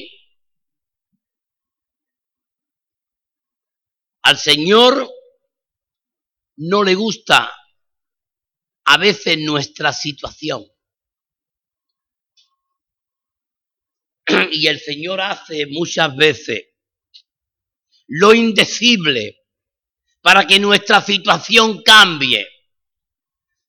Al 4.23 4.37
Señor 4.37 5.09
no 6.57 6.83
le 6.83 6.95
gusta 6.95 7.51
a 8.85 8.97
veces 8.97 9.37
nuestra 9.39 9.93
situación. 9.93 10.65
Y 14.51 14.67
el 14.67 14.79
Señor 14.79 15.21
hace 15.21 15.67
muchas 15.67 16.15
veces 16.15 16.63
lo 18.07 18.33
indecible 18.33 19.44
para 20.25 20.47
que 20.47 20.57
nuestra 20.57 21.03
situación 21.03 21.83
cambie. 21.83 22.47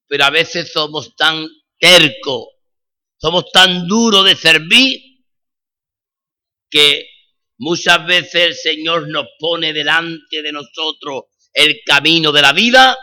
Pero 0.09 0.25
a 0.25 0.31
veces 0.31 0.73
somos 0.73 1.15
tan 1.15 1.47
tercos, 1.79 2.47
somos 3.19 3.53
tan 3.53 3.87
duros 3.87 4.25
de 4.25 4.35
servir, 4.35 5.23
que 6.71 7.11
muchas 7.59 8.07
veces 8.07 8.35
el 8.35 8.55
Señor 8.55 9.07
nos 9.07 9.27
pone 9.39 9.75
delante 9.75 10.41
de 10.41 10.51
nosotros 10.51 11.25
el 11.53 11.81
camino 11.85 12.33
de 12.33 12.41
la 12.41 12.55
vida 12.55 12.97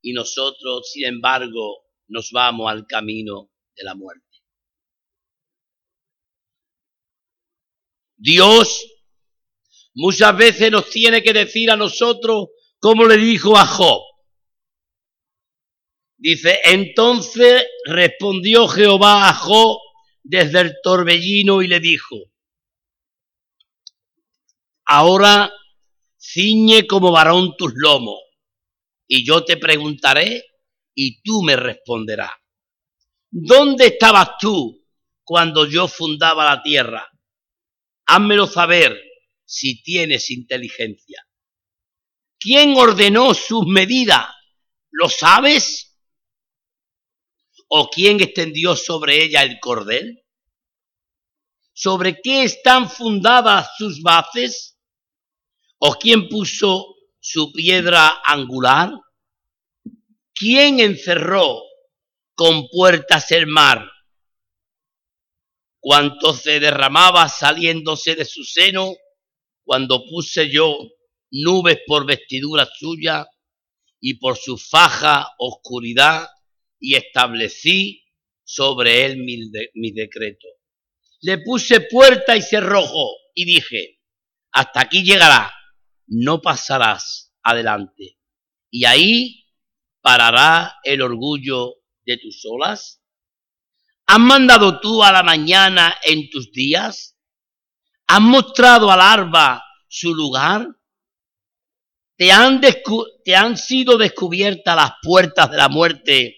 y 0.00 0.14
nosotros, 0.14 0.90
sin 0.90 1.04
embargo, 1.04 1.82
nos 2.08 2.30
vamos 2.30 2.72
al 2.72 2.86
camino 2.86 3.50
de 3.76 3.84
la 3.84 3.94
muerte. 3.94 4.24
Dios 8.16 8.82
muchas 9.92 10.34
veces 10.34 10.70
nos 10.70 10.88
tiene 10.88 11.22
que 11.22 11.34
decir 11.34 11.70
a 11.70 11.76
nosotros 11.76 12.48
como 12.82 13.06
le 13.06 13.16
dijo 13.16 13.56
a 13.56 13.64
Job. 13.64 14.02
Dice, 16.16 16.58
entonces 16.64 17.64
respondió 17.86 18.66
Jehová 18.66 19.28
a 19.28 19.34
Job 19.34 19.78
desde 20.24 20.62
el 20.62 20.74
torbellino 20.82 21.62
y 21.62 21.68
le 21.68 21.78
dijo, 21.78 22.16
ahora 24.84 25.52
ciñe 26.18 26.88
como 26.88 27.12
varón 27.12 27.54
tus 27.56 27.72
lomos, 27.76 28.20
y 29.06 29.24
yo 29.24 29.44
te 29.44 29.56
preguntaré 29.56 30.44
y 30.92 31.22
tú 31.22 31.42
me 31.42 31.54
responderás. 31.54 32.32
¿Dónde 33.30 33.86
estabas 33.86 34.38
tú 34.40 34.84
cuando 35.22 35.66
yo 35.66 35.86
fundaba 35.86 36.44
la 36.44 36.62
tierra? 36.64 37.08
Házmelo 38.06 38.48
saber 38.48 39.00
si 39.44 39.82
tienes 39.84 40.30
inteligencia. 40.32 41.24
¿Quién 42.42 42.76
ordenó 42.76 43.34
sus 43.34 43.66
medidas? 43.68 44.26
¿Lo 44.90 45.08
sabes? 45.08 45.96
¿O 47.68 47.88
quién 47.88 48.20
extendió 48.20 48.74
sobre 48.74 49.22
ella 49.22 49.44
el 49.44 49.60
cordel? 49.60 50.24
¿Sobre 51.72 52.20
qué 52.20 52.42
están 52.42 52.90
fundadas 52.90 53.70
sus 53.78 54.02
bases? 54.02 54.76
¿O 55.78 55.94
quién 55.94 56.28
puso 56.28 56.96
su 57.20 57.52
piedra 57.52 58.20
angular? 58.24 58.90
¿Quién 60.34 60.80
encerró 60.80 61.62
con 62.34 62.66
puertas 62.66 63.30
el 63.30 63.46
mar? 63.46 63.88
Cuanto 65.78 66.32
se 66.32 66.58
derramaba 66.58 67.28
saliéndose 67.28 68.16
de 68.16 68.24
su 68.24 68.42
seno, 68.42 68.94
cuando 69.64 70.04
puse 70.06 70.50
yo 70.50 70.76
nubes 71.32 71.78
por 71.86 72.06
vestidura 72.06 72.68
suya 72.72 73.26
y 74.00 74.14
por 74.14 74.36
su 74.36 74.56
faja 74.56 75.28
oscuridad 75.38 76.28
y 76.78 76.94
establecí 76.94 78.04
sobre 78.44 79.04
él 79.04 79.18
mi, 79.18 79.50
mi 79.74 79.92
decreto. 79.92 80.46
Le 81.20 81.38
puse 81.38 81.80
puerta 81.82 82.36
y 82.36 82.42
cerrojo 82.42 83.10
y 83.34 83.44
dije, 83.44 84.00
hasta 84.50 84.80
aquí 84.80 85.02
llegará, 85.02 85.52
no 86.06 86.40
pasarás 86.40 87.32
adelante. 87.42 88.18
Y 88.70 88.84
ahí 88.84 89.46
parará 90.00 90.78
el 90.82 91.00
orgullo 91.00 91.76
de 92.04 92.18
tus 92.18 92.44
olas. 92.44 93.02
¿Has 94.06 94.18
mandado 94.18 94.80
tú 94.80 95.02
a 95.02 95.12
la 95.12 95.22
mañana 95.22 95.94
en 96.04 96.28
tus 96.28 96.52
días? 96.52 97.16
¿Has 98.06 98.20
mostrado 98.20 98.90
al 98.90 99.00
alba 99.00 99.64
su 99.88 100.14
lugar? 100.14 100.68
¿Te 102.16 102.30
han, 102.30 102.60
¿Te 103.24 103.36
han 103.36 103.56
sido 103.56 103.96
descubiertas 103.98 104.76
las 104.76 104.92
puertas 105.02 105.50
de 105.50 105.56
la 105.56 105.68
muerte 105.68 106.36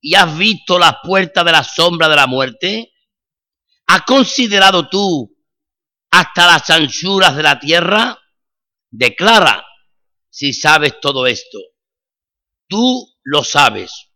y 0.00 0.14
has 0.14 0.36
visto 0.36 0.78
las 0.78 0.96
puertas 1.02 1.44
de 1.44 1.52
la 1.52 1.64
sombra 1.64 2.08
de 2.08 2.16
la 2.16 2.26
muerte? 2.26 2.92
¿Has 3.86 4.02
considerado 4.02 4.88
tú 4.88 5.36
hasta 6.10 6.46
las 6.46 6.68
anchuras 6.70 7.36
de 7.36 7.42
la 7.42 7.58
tierra? 7.58 8.18
Declara 8.90 9.64
si 10.30 10.52
sabes 10.52 11.00
todo 11.00 11.26
esto. 11.26 11.58
Tú 12.68 13.14
lo 13.22 13.44
sabes, 13.44 14.10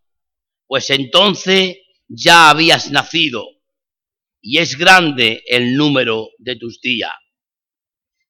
pues 0.67 0.89
entonces 0.89 1.77
ya 2.07 2.49
habías 2.49 2.91
nacido 2.91 3.45
y 4.41 4.57
es 4.57 4.77
grande 4.77 5.43
el 5.47 5.75
número 5.75 6.29
de 6.37 6.55
tus 6.55 6.81
días. 6.81 7.13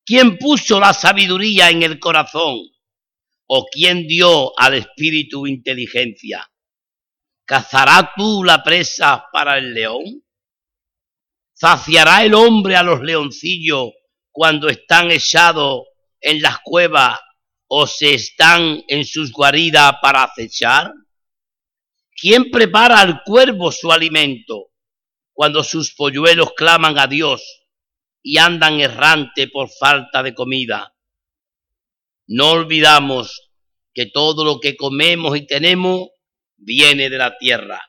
¿Quién 0.09 0.39
puso 0.39 0.79
la 0.79 0.91
sabiduría 0.91 1.69
en 1.69 1.83
el 1.83 1.99
corazón? 1.99 2.57
¿O 3.45 3.67
quién 3.71 4.07
dio 4.07 4.59
al 4.59 4.73
espíritu 4.73 5.45
inteligencia? 5.45 6.51
¿Cazará 7.45 8.13
tú 8.17 8.43
la 8.43 8.63
presa 8.63 9.27
para 9.31 9.59
el 9.59 9.71
león? 9.71 10.23
¿Saciará 11.53 12.23
el 12.23 12.33
hombre 12.33 12.75
a 12.75 12.81
los 12.81 13.01
leoncillos 13.01 13.91
cuando 14.31 14.67
están 14.67 15.11
echados 15.11 15.83
en 16.19 16.41
las 16.41 16.57
cuevas 16.63 17.19
o 17.67 17.85
se 17.85 18.15
están 18.15 18.83
en 18.87 19.05
sus 19.05 19.31
guaridas 19.31 19.93
para 20.01 20.23
acechar? 20.23 20.91
¿Quién 22.19 22.49
prepara 22.49 22.99
al 22.99 23.21
cuervo 23.23 23.71
su 23.71 23.91
alimento 23.91 24.71
cuando 25.33 25.63
sus 25.63 25.93
polluelos 25.93 26.53
claman 26.55 26.97
a 26.97 27.05
Dios 27.05 27.58
y 28.21 28.37
andan 28.37 28.79
errante 28.79 29.47
por 29.47 29.69
falta 29.69 30.23
de 30.23 30.33
comida? 30.33 30.95
No 32.27 32.51
olvidamos 32.51 33.51
que 33.93 34.05
todo 34.05 34.45
lo 34.45 34.59
que 34.59 34.75
comemos 34.75 35.35
y 35.37 35.47
tenemos 35.47 36.09
viene 36.57 37.09
de 37.09 37.17
la 37.17 37.37
tierra, 37.37 37.81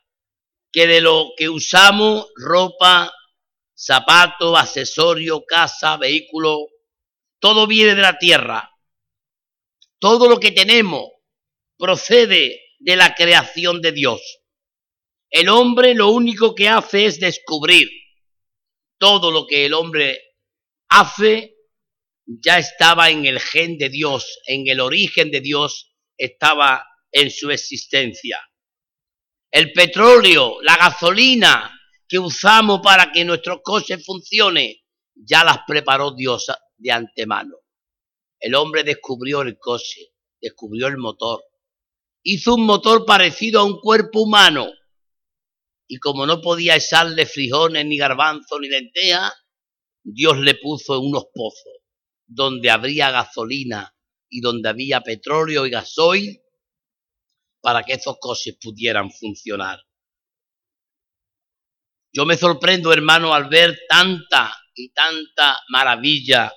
que 0.72 0.86
de 0.86 1.00
lo 1.00 1.32
que 1.36 1.48
usamos, 1.48 2.26
ropa, 2.36 3.12
zapato, 3.76 4.56
accesorio, 4.56 5.44
casa, 5.44 5.96
vehículo, 5.96 6.68
todo 7.38 7.66
viene 7.66 7.94
de 7.94 8.02
la 8.02 8.18
tierra. 8.18 8.70
Todo 9.98 10.28
lo 10.28 10.38
que 10.38 10.52
tenemos 10.52 11.10
procede 11.78 12.60
de 12.78 12.96
la 12.96 13.14
creación 13.14 13.80
de 13.80 13.92
Dios. 13.92 14.20
El 15.30 15.48
hombre 15.48 15.94
lo 15.94 16.10
único 16.10 16.54
que 16.54 16.68
hace 16.68 17.06
es 17.06 17.20
descubrir. 17.20 17.88
Todo 19.00 19.30
lo 19.30 19.46
que 19.46 19.64
el 19.64 19.72
hombre 19.72 20.20
hace 20.90 21.56
ya 22.26 22.58
estaba 22.58 23.08
en 23.08 23.24
el 23.24 23.40
gen 23.40 23.78
de 23.78 23.88
Dios, 23.88 24.40
en 24.46 24.68
el 24.68 24.78
origen 24.78 25.30
de 25.30 25.40
Dios 25.40 25.90
estaba 26.18 26.86
en 27.10 27.30
su 27.30 27.50
existencia. 27.50 28.38
El 29.50 29.72
petróleo, 29.72 30.60
la 30.60 30.76
gasolina 30.76 31.74
que 32.06 32.18
usamos 32.18 32.80
para 32.82 33.10
que 33.10 33.24
nuestro 33.24 33.62
coche 33.62 33.96
funcione, 33.96 34.84
ya 35.14 35.44
las 35.44 35.60
preparó 35.66 36.12
Dios 36.12 36.52
de 36.76 36.92
antemano. 36.92 37.56
El 38.38 38.54
hombre 38.54 38.84
descubrió 38.84 39.40
el 39.40 39.58
coche, 39.58 40.12
descubrió 40.42 40.88
el 40.88 40.98
motor, 40.98 41.42
hizo 42.22 42.54
un 42.54 42.66
motor 42.66 43.06
parecido 43.06 43.60
a 43.60 43.64
un 43.64 43.80
cuerpo 43.80 44.20
humano 44.20 44.70
y 45.92 45.98
como 45.98 46.24
no 46.24 46.40
podía 46.40 46.76
echarle 46.76 47.26
frijoles, 47.26 47.84
ni 47.84 47.98
garbanzos, 47.98 48.60
ni 48.60 48.68
lentejas, 48.68 49.32
Dios 50.04 50.38
le 50.38 50.54
puso 50.54 51.00
unos 51.00 51.24
pozos 51.34 51.82
donde 52.28 52.70
habría 52.70 53.10
gasolina 53.10 53.92
y 54.28 54.40
donde 54.40 54.68
había 54.68 55.00
petróleo 55.00 55.66
y 55.66 55.70
gasoil 55.70 56.40
para 57.60 57.82
que 57.82 57.94
esos 57.94 58.18
coches 58.20 58.56
pudieran 58.62 59.10
funcionar. 59.10 59.80
Yo 62.12 62.24
me 62.24 62.36
sorprendo, 62.36 62.92
hermano, 62.92 63.34
al 63.34 63.48
ver 63.48 63.76
tanta 63.88 64.54
y 64.76 64.92
tanta 64.92 65.58
maravilla 65.70 66.52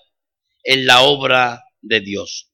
en 0.63 0.86
la 0.86 1.01
obra 1.01 1.59
de 1.81 2.01
Dios. 2.01 2.51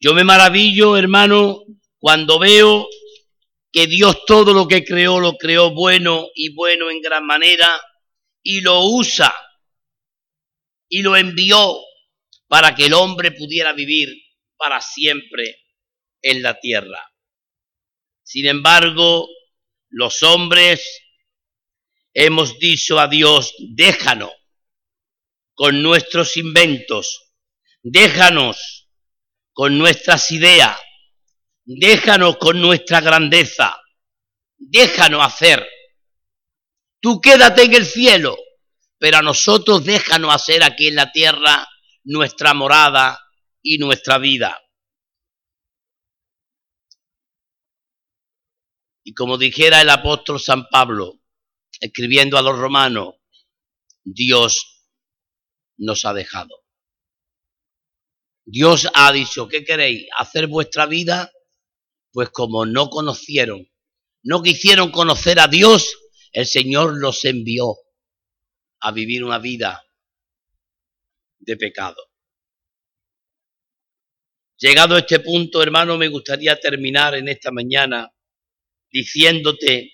Yo 0.00 0.14
me 0.14 0.24
maravillo, 0.24 0.96
hermano, 0.96 1.62
cuando 2.00 2.40
veo 2.40 2.88
que 3.76 3.86
Dios 3.86 4.24
todo 4.24 4.54
lo 4.54 4.66
que 4.66 4.86
creó 4.86 5.20
lo 5.20 5.36
creó 5.36 5.70
bueno 5.70 6.30
y 6.34 6.54
bueno 6.54 6.90
en 6.90 7.02
gran 7.02 7.26
manera 7.26 7.68
y 8.42 8.62
lo 8.62 8.82
usa 8.86 9.36
y 10.88 11.02
lo 11.02 11.14
envió 11.14 11.78
para 12.48 12.74
que 12.74 12.86
el 12.86 12.94
hombre 12.94 13.32
pudiera 13.32 13.74
vivir 13.74 14.08
para 14.56 14.80
siempre 14.80 15.62
en 16.22 16.42
la 16.42 16.58
tierra. 16.58 17.12
Sin 18.22 18.46
embargo, 18.46 19.28
los 19.90 20.22
hombres 20.22 21.02
hemos 22.14 22.58
dicho 22.58 22.98
a 22.98 23.08
Dios, 23.08 23.54
déjanos 23.58 24.32
con 25.52 25.82
nuestros 25.82 26.38
inventos, 26.38 27.30
déjanos 27.82 28.88
con 29.52 29.76
nuestras 29.76 30.30
ideas, 30.30 30.80
déjanos 31.66 32.36
con 32.38 32.60
nuestra 32.60 33.00
grandeza, 33.00 33.76
déjanos 34.56 35.24
hacer. 35.24 35.66
Tú 37.00 37.20
quédate 37.20 37.64
en 37.64 37.74
el 37.74 37.84
cielo, 37.84 38.36
pero 38.98 39.18
a 39.18 39.22
nosotros 39.22 39.84
déjanos 39.84 40.34
hacer 40.34 40.62
aquí 40.62 40.88
en 40.88 40.94
la 40.94 41.12
tierra 41.12 41.68
nuestra 42.04 42.54
morada 42.54 43.20
y 43.60 43.78
nuestra 43.78 44.18
vida. 44.18 44.58
Y 49.04 49.12
como 49.14 49.36
dijera 49.36 49.80
el 49.80 49.90
apóstol 49.90 50.40
San 50.40 50.68
Pablo, 50.68 51.20
escribiendo 51.80 52.38
a 52.38 52.42
los 52.42 52.58
romanos, 52.58 53.14
Dios 54.02 54.84
nos 55.76 56.04
ha 56.04 56.12
dejado. 56.12 56.64
Dios 58.44 58.88
ha 58.94 59.12
dicho, 59.12 59.48
¿qué 59.48 59.64
queréis? 59.64 60.08
¿Hacer 60.16 60.46
vuestra 60.46 60.86
vida? 60.86 61.32
Pues 62.16 62.30
como 62.30 62.64
no 62.64 62.88
conocieron, 62.88 63.70
no 64.22 64.42
quisieron 64.42 64.90
conocer 64.90 65.38
a 65.38 65.48
Dios, 65.48 65.98
el 66.32 66.46
Señor 66.46 66.98
los 66.98 67.22
envió 67.26 67.76
a 68.80 68.90
vivir 68.90 69.22
una 69.22 69.38
vida 69.38 69.84
de 71.40 71.58
pecado. 71.58 72.02
Llegado 74.56 74.94
a 74.94 75.00
este 75.00 75.20
punto, 75.20 75.62
hermano, 75.62 75.98
me 75.98 76.08
gustaría 76.08 76.58
terminar 76.58 77.16
en 77.16 77.28
esta 77.28 77.50
mañana 77.50 78.10
diciéndote 78.90 79.92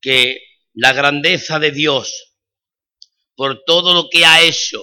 que 0.00 0.38
la 0.74 0.92
grandeza 0.92 1.58
de 1.58 1.72
Dios, 1.72 2.36
por 3.34 3.64
todo 3.64 3.94
lo 3.94 4.08
que 4.08 4.24
ha 4.24 4.42
hecho, 4.42 4.80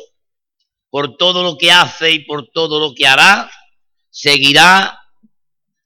por 0.90 1.16
todo 1.16 1.42
lo 1.42 1.58
que 1.58 1.72
hace 1.72 2.12
y 2.12 2.26
por 2.26 2.50
todo 2.52 2.82
lo 2.82 2.94
que 2.94 3.08
hará, 3.08 3.50
seguirá 4.10 4.99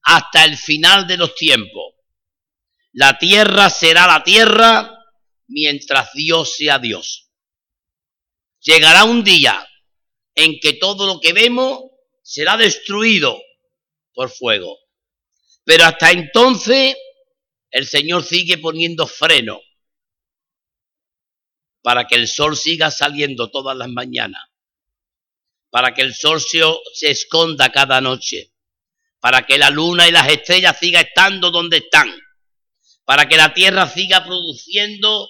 hasta 0.03 0.45
el 0.45 0.57
final 0.57 1.07
de 1.07 1.17
los 1.17 1.35
tiempos. 1.35 1.93
La 2.91 3.17
tierra 3.17 3.69
será 3.69 4.05
la 4.07 4.23
tierra 4.23 4.99
mientras 5.47 6.13
Dios 6.13 6.55
sea 6.55 6.79
Dios. 6.79 7.31
Llegará 8.59 9.03
un 9.03 9.23
día 9.23 9.67
en 10.35 10.59
que 10.59 10.73
todo 10.73 11.07
lo 11.07 11.19
que 11.19 11.33
vemos 11.33 11.81
será 12.21 12.57
destruido 12.57 13.37
por 14.13 14.29
fuego. 14.29 14.77
Pero 15.63 15.85
hasta 15.85 16.11
entonces 16.11 16.95
el 17.71 17.87
Señor 17.87 18.23
sigue 18.23 18.57
poniendo 18.57 19.07
freno 19.07 19.59
para 21.81 22.07
que 22.07 22.15
el 22.15 22.27
sol 22.27 22.55
siga 22.55 22.89
saliendo 22.89 23.51
todas 23.51 23.75
las 23.75 23.89
mañanas, 23.89 24.41
para 25.69 25.93
que 25.93 26.01
el 26.01 26.15
sol 26.15 26.39
se, 26.41 27.11
esconda 27.11 27.71
cada 27.71 27.99
noche, 27.99 28.52
para 29.23 29.45
que 29.45 29.57
la 29.57 29.69
luna 29.69 30.05
y 30.05 30.11
las 30.11 30.27
estrellas 30.27 30.77
sigan 30.77 31.05
estando 31.05 31.49
donde 31.49 31.77
están, 31.77 32.13
para 33.05 33.25
que 33.25 33.37
la 33.37 33.53
tierra 33.53 33.87
siga 33.87 34.21
produciendo 34.25 35.29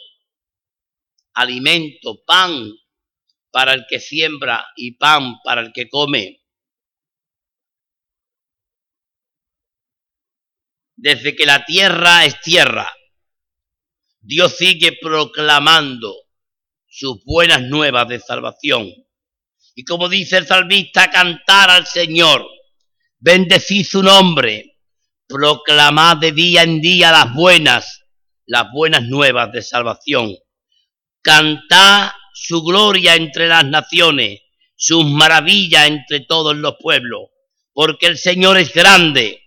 alimento, 1.36 2.24
pan 2.26 2.72
para 3.52 3.76
el 3.76 3.86
que 3.88 4.00
siembra 4.00 4.66
y 4.76 4.98
pan 4.98 5.36
para 5.44 5.62
el 5.62 5.72
que 5.72 5.90
come. 5.90 6.42
Desde 10.96 11.36
que 11.36 11.46
la 11.46 11.64
tierra 11.64 12.26
es 12.26 12.42
tierra, 12.42 12.92
Dios 14.22 14.58
sigue 14.58 14.98
proclamando 15.00 16.16
sus 16.88 17.24
buenas 17.26 17.62
nuevas 17.62 18.08
de 18.08 18.20
salvación. 18.20 18.92
Y 19.76 19.84
como 19.84 20.10
dice 20.10 20.38
el 20.38 20.48
salmista, 20.48 21.12
cantar 21.12 21.70
al 21.70 21.86
Señor, 21.86 22.44
bendecid 23.24 23.86
su 23.86 24.04
nombre, 24.04 24.80
proclamad 25.28 26.18
de 26.18 26.34
día 26.34 26.64
en 26.64 26.82
día 26.82 27.10
las 27.10 27.34
buenas, 27.34 28.04
las 28.46 28.68
buenas 28.74 29.04
nuevas 29.04 29.50
de 29.54 29.62
salvación. 29.62 30.36
Cantad 31.22 32.12
su 32.34 32.62
gloria 32.64 33.16
entre 33.16 33.48
las 33.48 33.64
naciones, 33.64 34.42
sus 34.76 35.06
maravillas 35.06 35.88
entre 35.88 36.20
todos 36.20 36.58
los 36.58 36.76
pueblos, 36.82 37.30
porque 37.72 38.08
el 38.08 38.18
Señor 38.18 38.58
es 38.58 38.74
grande 38.74 39.42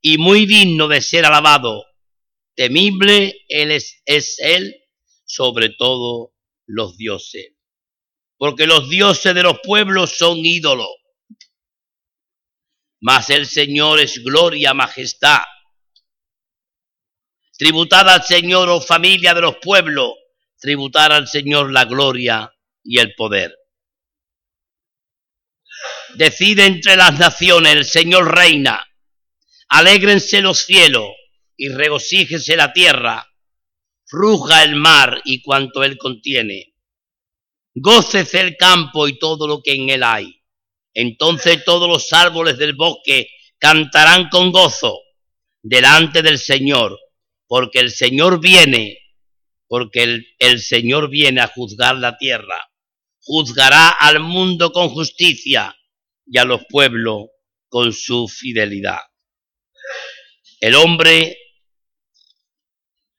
y 0.00 0.16
muy 0.16 0.46
digno 0.46 0.88
de 0.88 1.02
ser 1.02 1.26
alabado. 1.26 1.84
Temible 2.54 3.44
él 3.48 3.70
es, 3.70 4.00
es 4.06 4.38
Él 4.38 4.74
sobre 5.26 5.68
todos 5.68 6.30
los 6.66 6.96
dioses. 6.96 7.52
Porque 8.38 8.66
los 8.66 8.88
dioses 8.88 9.34
de 9.34 9.42
los 9.42 9.60
pueblos 9.62 10.16
son 10.16 10.38
ídolos. 10.38 10.88
Mas 13.00 13.30
el 13.30 13.46
Señor 13.46 14.00
es 14.00 14.22
gloria, 14.22 14.74
majestad. 14.74 15.42
Tributad 17.56 18.08
al 18.08 18.22
Señor, 18.24 18.68
oh 18.68 18.80
familia 18.80 19.34
de 19.34 19.42
los 19.42 19.56
pueblos, 19.56 20.14
tributar 20.58 21.12
al 21.12 21.28
Señor 21.28 21.72
la 21.72 21.84
gloria 21.84 22.54
y 22.82 22.98
el 22.98 23.14
poder. 23.14 23.56
Decide 26.14 26.66
entre 26.66 26.96
las 26.96 27.18
naciones, 27.18 27.74
el 27.74 27.84
Señor 27.84 28.34
reina. 28.34 28.86
Alégrense 29.68 30.42
los 30.42 30.58
cielos 30.58 31.08
y 31.56 31.68
regocíjese 31.68 32.56
la 32.56 32.72
tierra. 32.72 33.26
Ruja 34.08 34.64
el 34.64 34.74
mar 34.74 35.20
y 35.24 35.42
cuanto 35.42 35.84
él 35.84 35.96
contiene. 35.96 36.74
Gócese 37.74 38.40
el 38.40 38.56
campo 38.56 39.06
y 39.06 39.18
todo 39.18 39.46
lo 39.46 39.62
que 39.62 39.72
en 39.74 39.90
él 39.90 40.02
hay. 40.02 40.39
Entonces 40.94 41.64
todos 41.64 41.88
los 41.88 42.12
árboles 42.12 42.58
del 42.58 42.74
bosque 42.74 43.28
cantarán 43.58 44.28
con 44.28 44.52
gozo 44.52 45.00
delante 45.62 46.22
del 46.22 46.38
Señor, 46.38 46.98
porque 47.46 47.80
el 47.80 47.90
Señor 47.90 48.40
viene 48.40 48.98
porque 49.70 50.02
el, 50.02 50.26
el, 50.40 50.60
Señor 50.60 51.08
viene 51.08 51.40
a 51.42 51.46
juzgar 51.46 51.94
la 51.94 52.18
tierra, 52.18 52.56
juzgará 53.20 53.90
al 53.90 54.18
mundo 54.18 54.72
con 54.72 54.88
justicia 54.88 55.76
y 56.26 56.38
a 56.38 56.44
los 56.44 56.62
pueblos 56.68 57.26
con 57.68 57.92
su 57.92 58.26
fidelidad. 58.26 58.98
El 60.58 60.74
hombre 60.74 61.38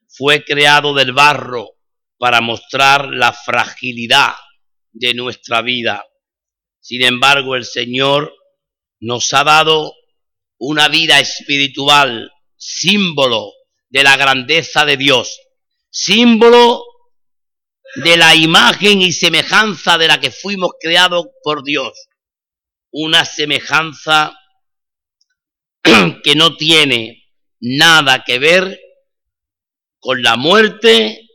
fue 0.10 0.44
creado 0.44 0.94
del 0.94 1.14
barro 1.14 1.78
para 2.18 2.42
mostrar 2.42 3.08
la 3.08 3.32
fragilidad 3.32 4.34
de 4.92 5.14
nuestra 5.14 5.62
vida. 5.62 6.06
Sin 6.82 7.04
embargo, 7.04 7.56
el 7.56 7.64
Señor 7.64 8.34
nos 9.00 9.32
ha 9.34 9.46
dado 9.46 9.94
una 10.58 10.90
vida 10.90 11.20
espiritual, 11.20 12.30
símbolo 12.58 13.54
de 13.90 14.04
la 14.04 14.18
grandeza 14.18 14.86
de 14.86 14.98
Dios 14.98 15.40
símbolo 15.92 16.86
de 17.96 18.16
la 18.16 18.34
imagen 18.34 19.02
y 19.02 19.12
semejanza 19.12 19.98
de 19.98 20.08
la 20.08 20.20
que 20.20 20.32
fuimos 20.32 20.72
creados 20.80 21.26
por 21.44 21.64
Dios. 21.64 21.92
Una 22.92 23.26
semejanza 23.26 24.34
que 26.24 26.36
no 26.36 26.56
tiene 26.56 27.26
nada 27.60 28.24
que 28.26 28.40
ver 28.40 28.80
con 30.00 30.24
la 30.24 30.38
muerte 30.38 31.28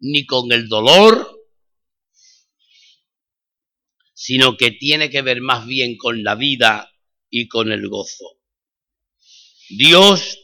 ni 0.00 0.26
con 0.26 0.50
el 0.52 0.68
dolor, 0.68 1.37
sino 4.20 4.56
que 4.56 4.72
tiene 4.72 5.10
que 5.10 5.22
ver 5.22 5.40
más 5.40 5.64
bien 5.64 5.96
con 5.96 6.24
la 6.24 6.34
vida 6.34 6.92
y 7.30 7.46
con 7.46 7.70
el 7.70 7.88
gozo. 7.88 8.40
Dios 9.68 10.40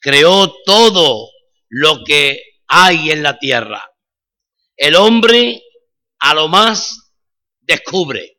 creó 0.00 0.50
todo 0.64 1.28
lo 1.68 2.02
que 2.02 2.42
hay 2.66 3.10
en 3.10 3.22
la 3.22 3.38
tierra. 3.38 3.84
El 4.74 4.94
hombre 4.94 5.62
a 6.18 6.32
lo 6.32 6.48
más 6.48 7.12
descubre, 7.60 8.38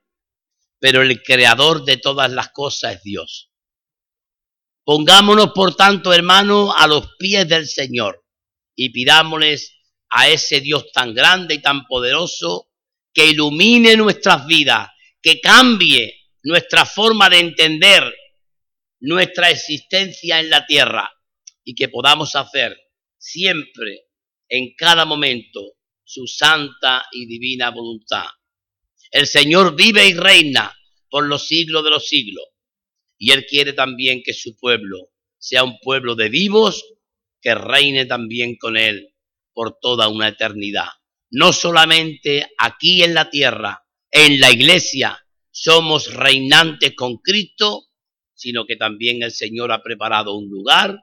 pero 0.80 1.04
el 1.04 1.22
creador 1.22 1.86
de 1.86 1.98
todas 1.98 2.32
las 2.32 2.50
cosas 2.50 2.96
es 2.96 3.04
Dios. 3.04 3.52
Pongámonos, 4.84 5.52
por 5.54 5.76
tanto, 5.76 6.12
hermanos, 6.12 6.74
a 6.76 6.88
los 6.88 7.08
pies 7.20 7.48
del 7.48 7.68
Señor 7.68 8.26
y 8.76 8.90
pidámosles 8.90 9.78
a 10.10 10.28
ese 10.28 10.60
Dios 10.60 10.92
tan 10.92 11.14
grande 11.14 11.54
y 11.54 11.62
tan 11.62 11.86
poderoso 11.86 12.71
que 13.14 13.28
ilumine 13.28 13.96
nuestras 13.96 14.46
vidas, 14.48 14.90
que 15.22 15.40
cambie 15.40 16.14
nuestra 16.44 16.86
forma 16.86 17.30
de 17.30 17.40
entender 17.40 18.04
nuestra 19.00 19.50
existencia 19.50 20.40
en 20.40 20.50
la 20.50 20.66
tierra 20.66 21.12
y 21.64 21.76
que 21.76 21.90
podamos 21.90 22.36
hacer 22.36 22.78
siempre, 23.18 24.06
en 24.50 24.74
cada 24.76 25.06
momento, 25.06 25.62
su 26.04 26.28
santa 26.28 27.06
y 27.12 27.26
divina 27.26 27.70
voluntad. 27.70 28.26
El 29.12 29.28
Señor 29.28 29.76
vive 29.76 30.08
y 30.08 30.14
reina 30.14 30.76
por 31.10 31.26
los 31.26 31.48
siglos 31.48 31.84
de 31.84 31.90
los 31.90 32.08
siglos 32.08 32.46
y 33.18 33.32
Él 33.32 33.46
quiere 33.46 33.74
también 33.74 34.24
que 34.24 34.34
su 34.34 34.58
pueblo 34.58 35.12
sea 35.38 35.64
un 35.64 35.78
pueblo 35.80 36.16
de 36.16 36.30
vivos 36.30 36.84
que 37.40 37.54
reine 37.54 38.06
también 38.06 38.56
con 38.58 38.78
Él 38.78 39.14
por 39.54 39.78
toda 39.80 40.08
una 40.08 40.30
eternidad. 40.30 40.88
No 41.32 41.54
solamente 41.54 42.46
aquí 42.58 43.04
en 43.04 43.14
la 43.14 43.30
tierra, 43.30 43.84
en 44.12 44.40
la 44.40 44.52
iglesia, 44.52 45.18
somos 45.50 46.14
reinantes 46.14 46.94
con 46.96 47.18
Cristo, 47.18 47.88
sino 48.34 48.66
que 48.66 48.76
también 48.76 49.24
el 49.24 49.32
Señor 49.32 49.72
ha 49.72 49.82
preparado 49.82 50.36
un 50.36 50.50
lugar, 50.50 51.00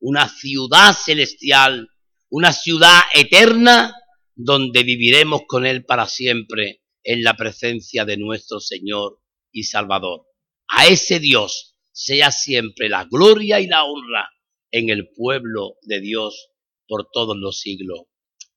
una 0.00 0.28
ciudad 0.28 0.94
celestial, 0.94 1.88
una 2.28 2.52
ciudad 2.52 3.00
eterna, 3.14 3.94
donde 4.34 4.82
viviremos 4.82 5.42
con 5.46 5.66
Él 5.66 5.84
para 5.84 6.06
siempre 6.06 6.82
en 7.02 7.22
la 7.22 7.34
presencia 7.34 8.04
de 8.04 8.16
nuestro 8.16 8.60
Señor 8.60 9.20
y 9.50 9.64
Salvador. 9.64 10.26
A 10.68 10.86
ese 10.86 11.18
Dios 11.18 11.76
sea 11.92 12.30
siempre 12.30 12.88
la 12.88 13.04
gloria 13.04 13.60
y 13.60 13.66
la 13.66 13.84
honra 13.84 14.30
en 14.70 14.88
el 14.88 15.10
pueblo 15.10 15.76
de 15.82 16.00
Dios 16.00 16.50
por 16.86 17.08
todos 17.12 17.36
los 17.36 17.60
siglos. 17.60 18.02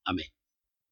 Amén. 0.06 0.35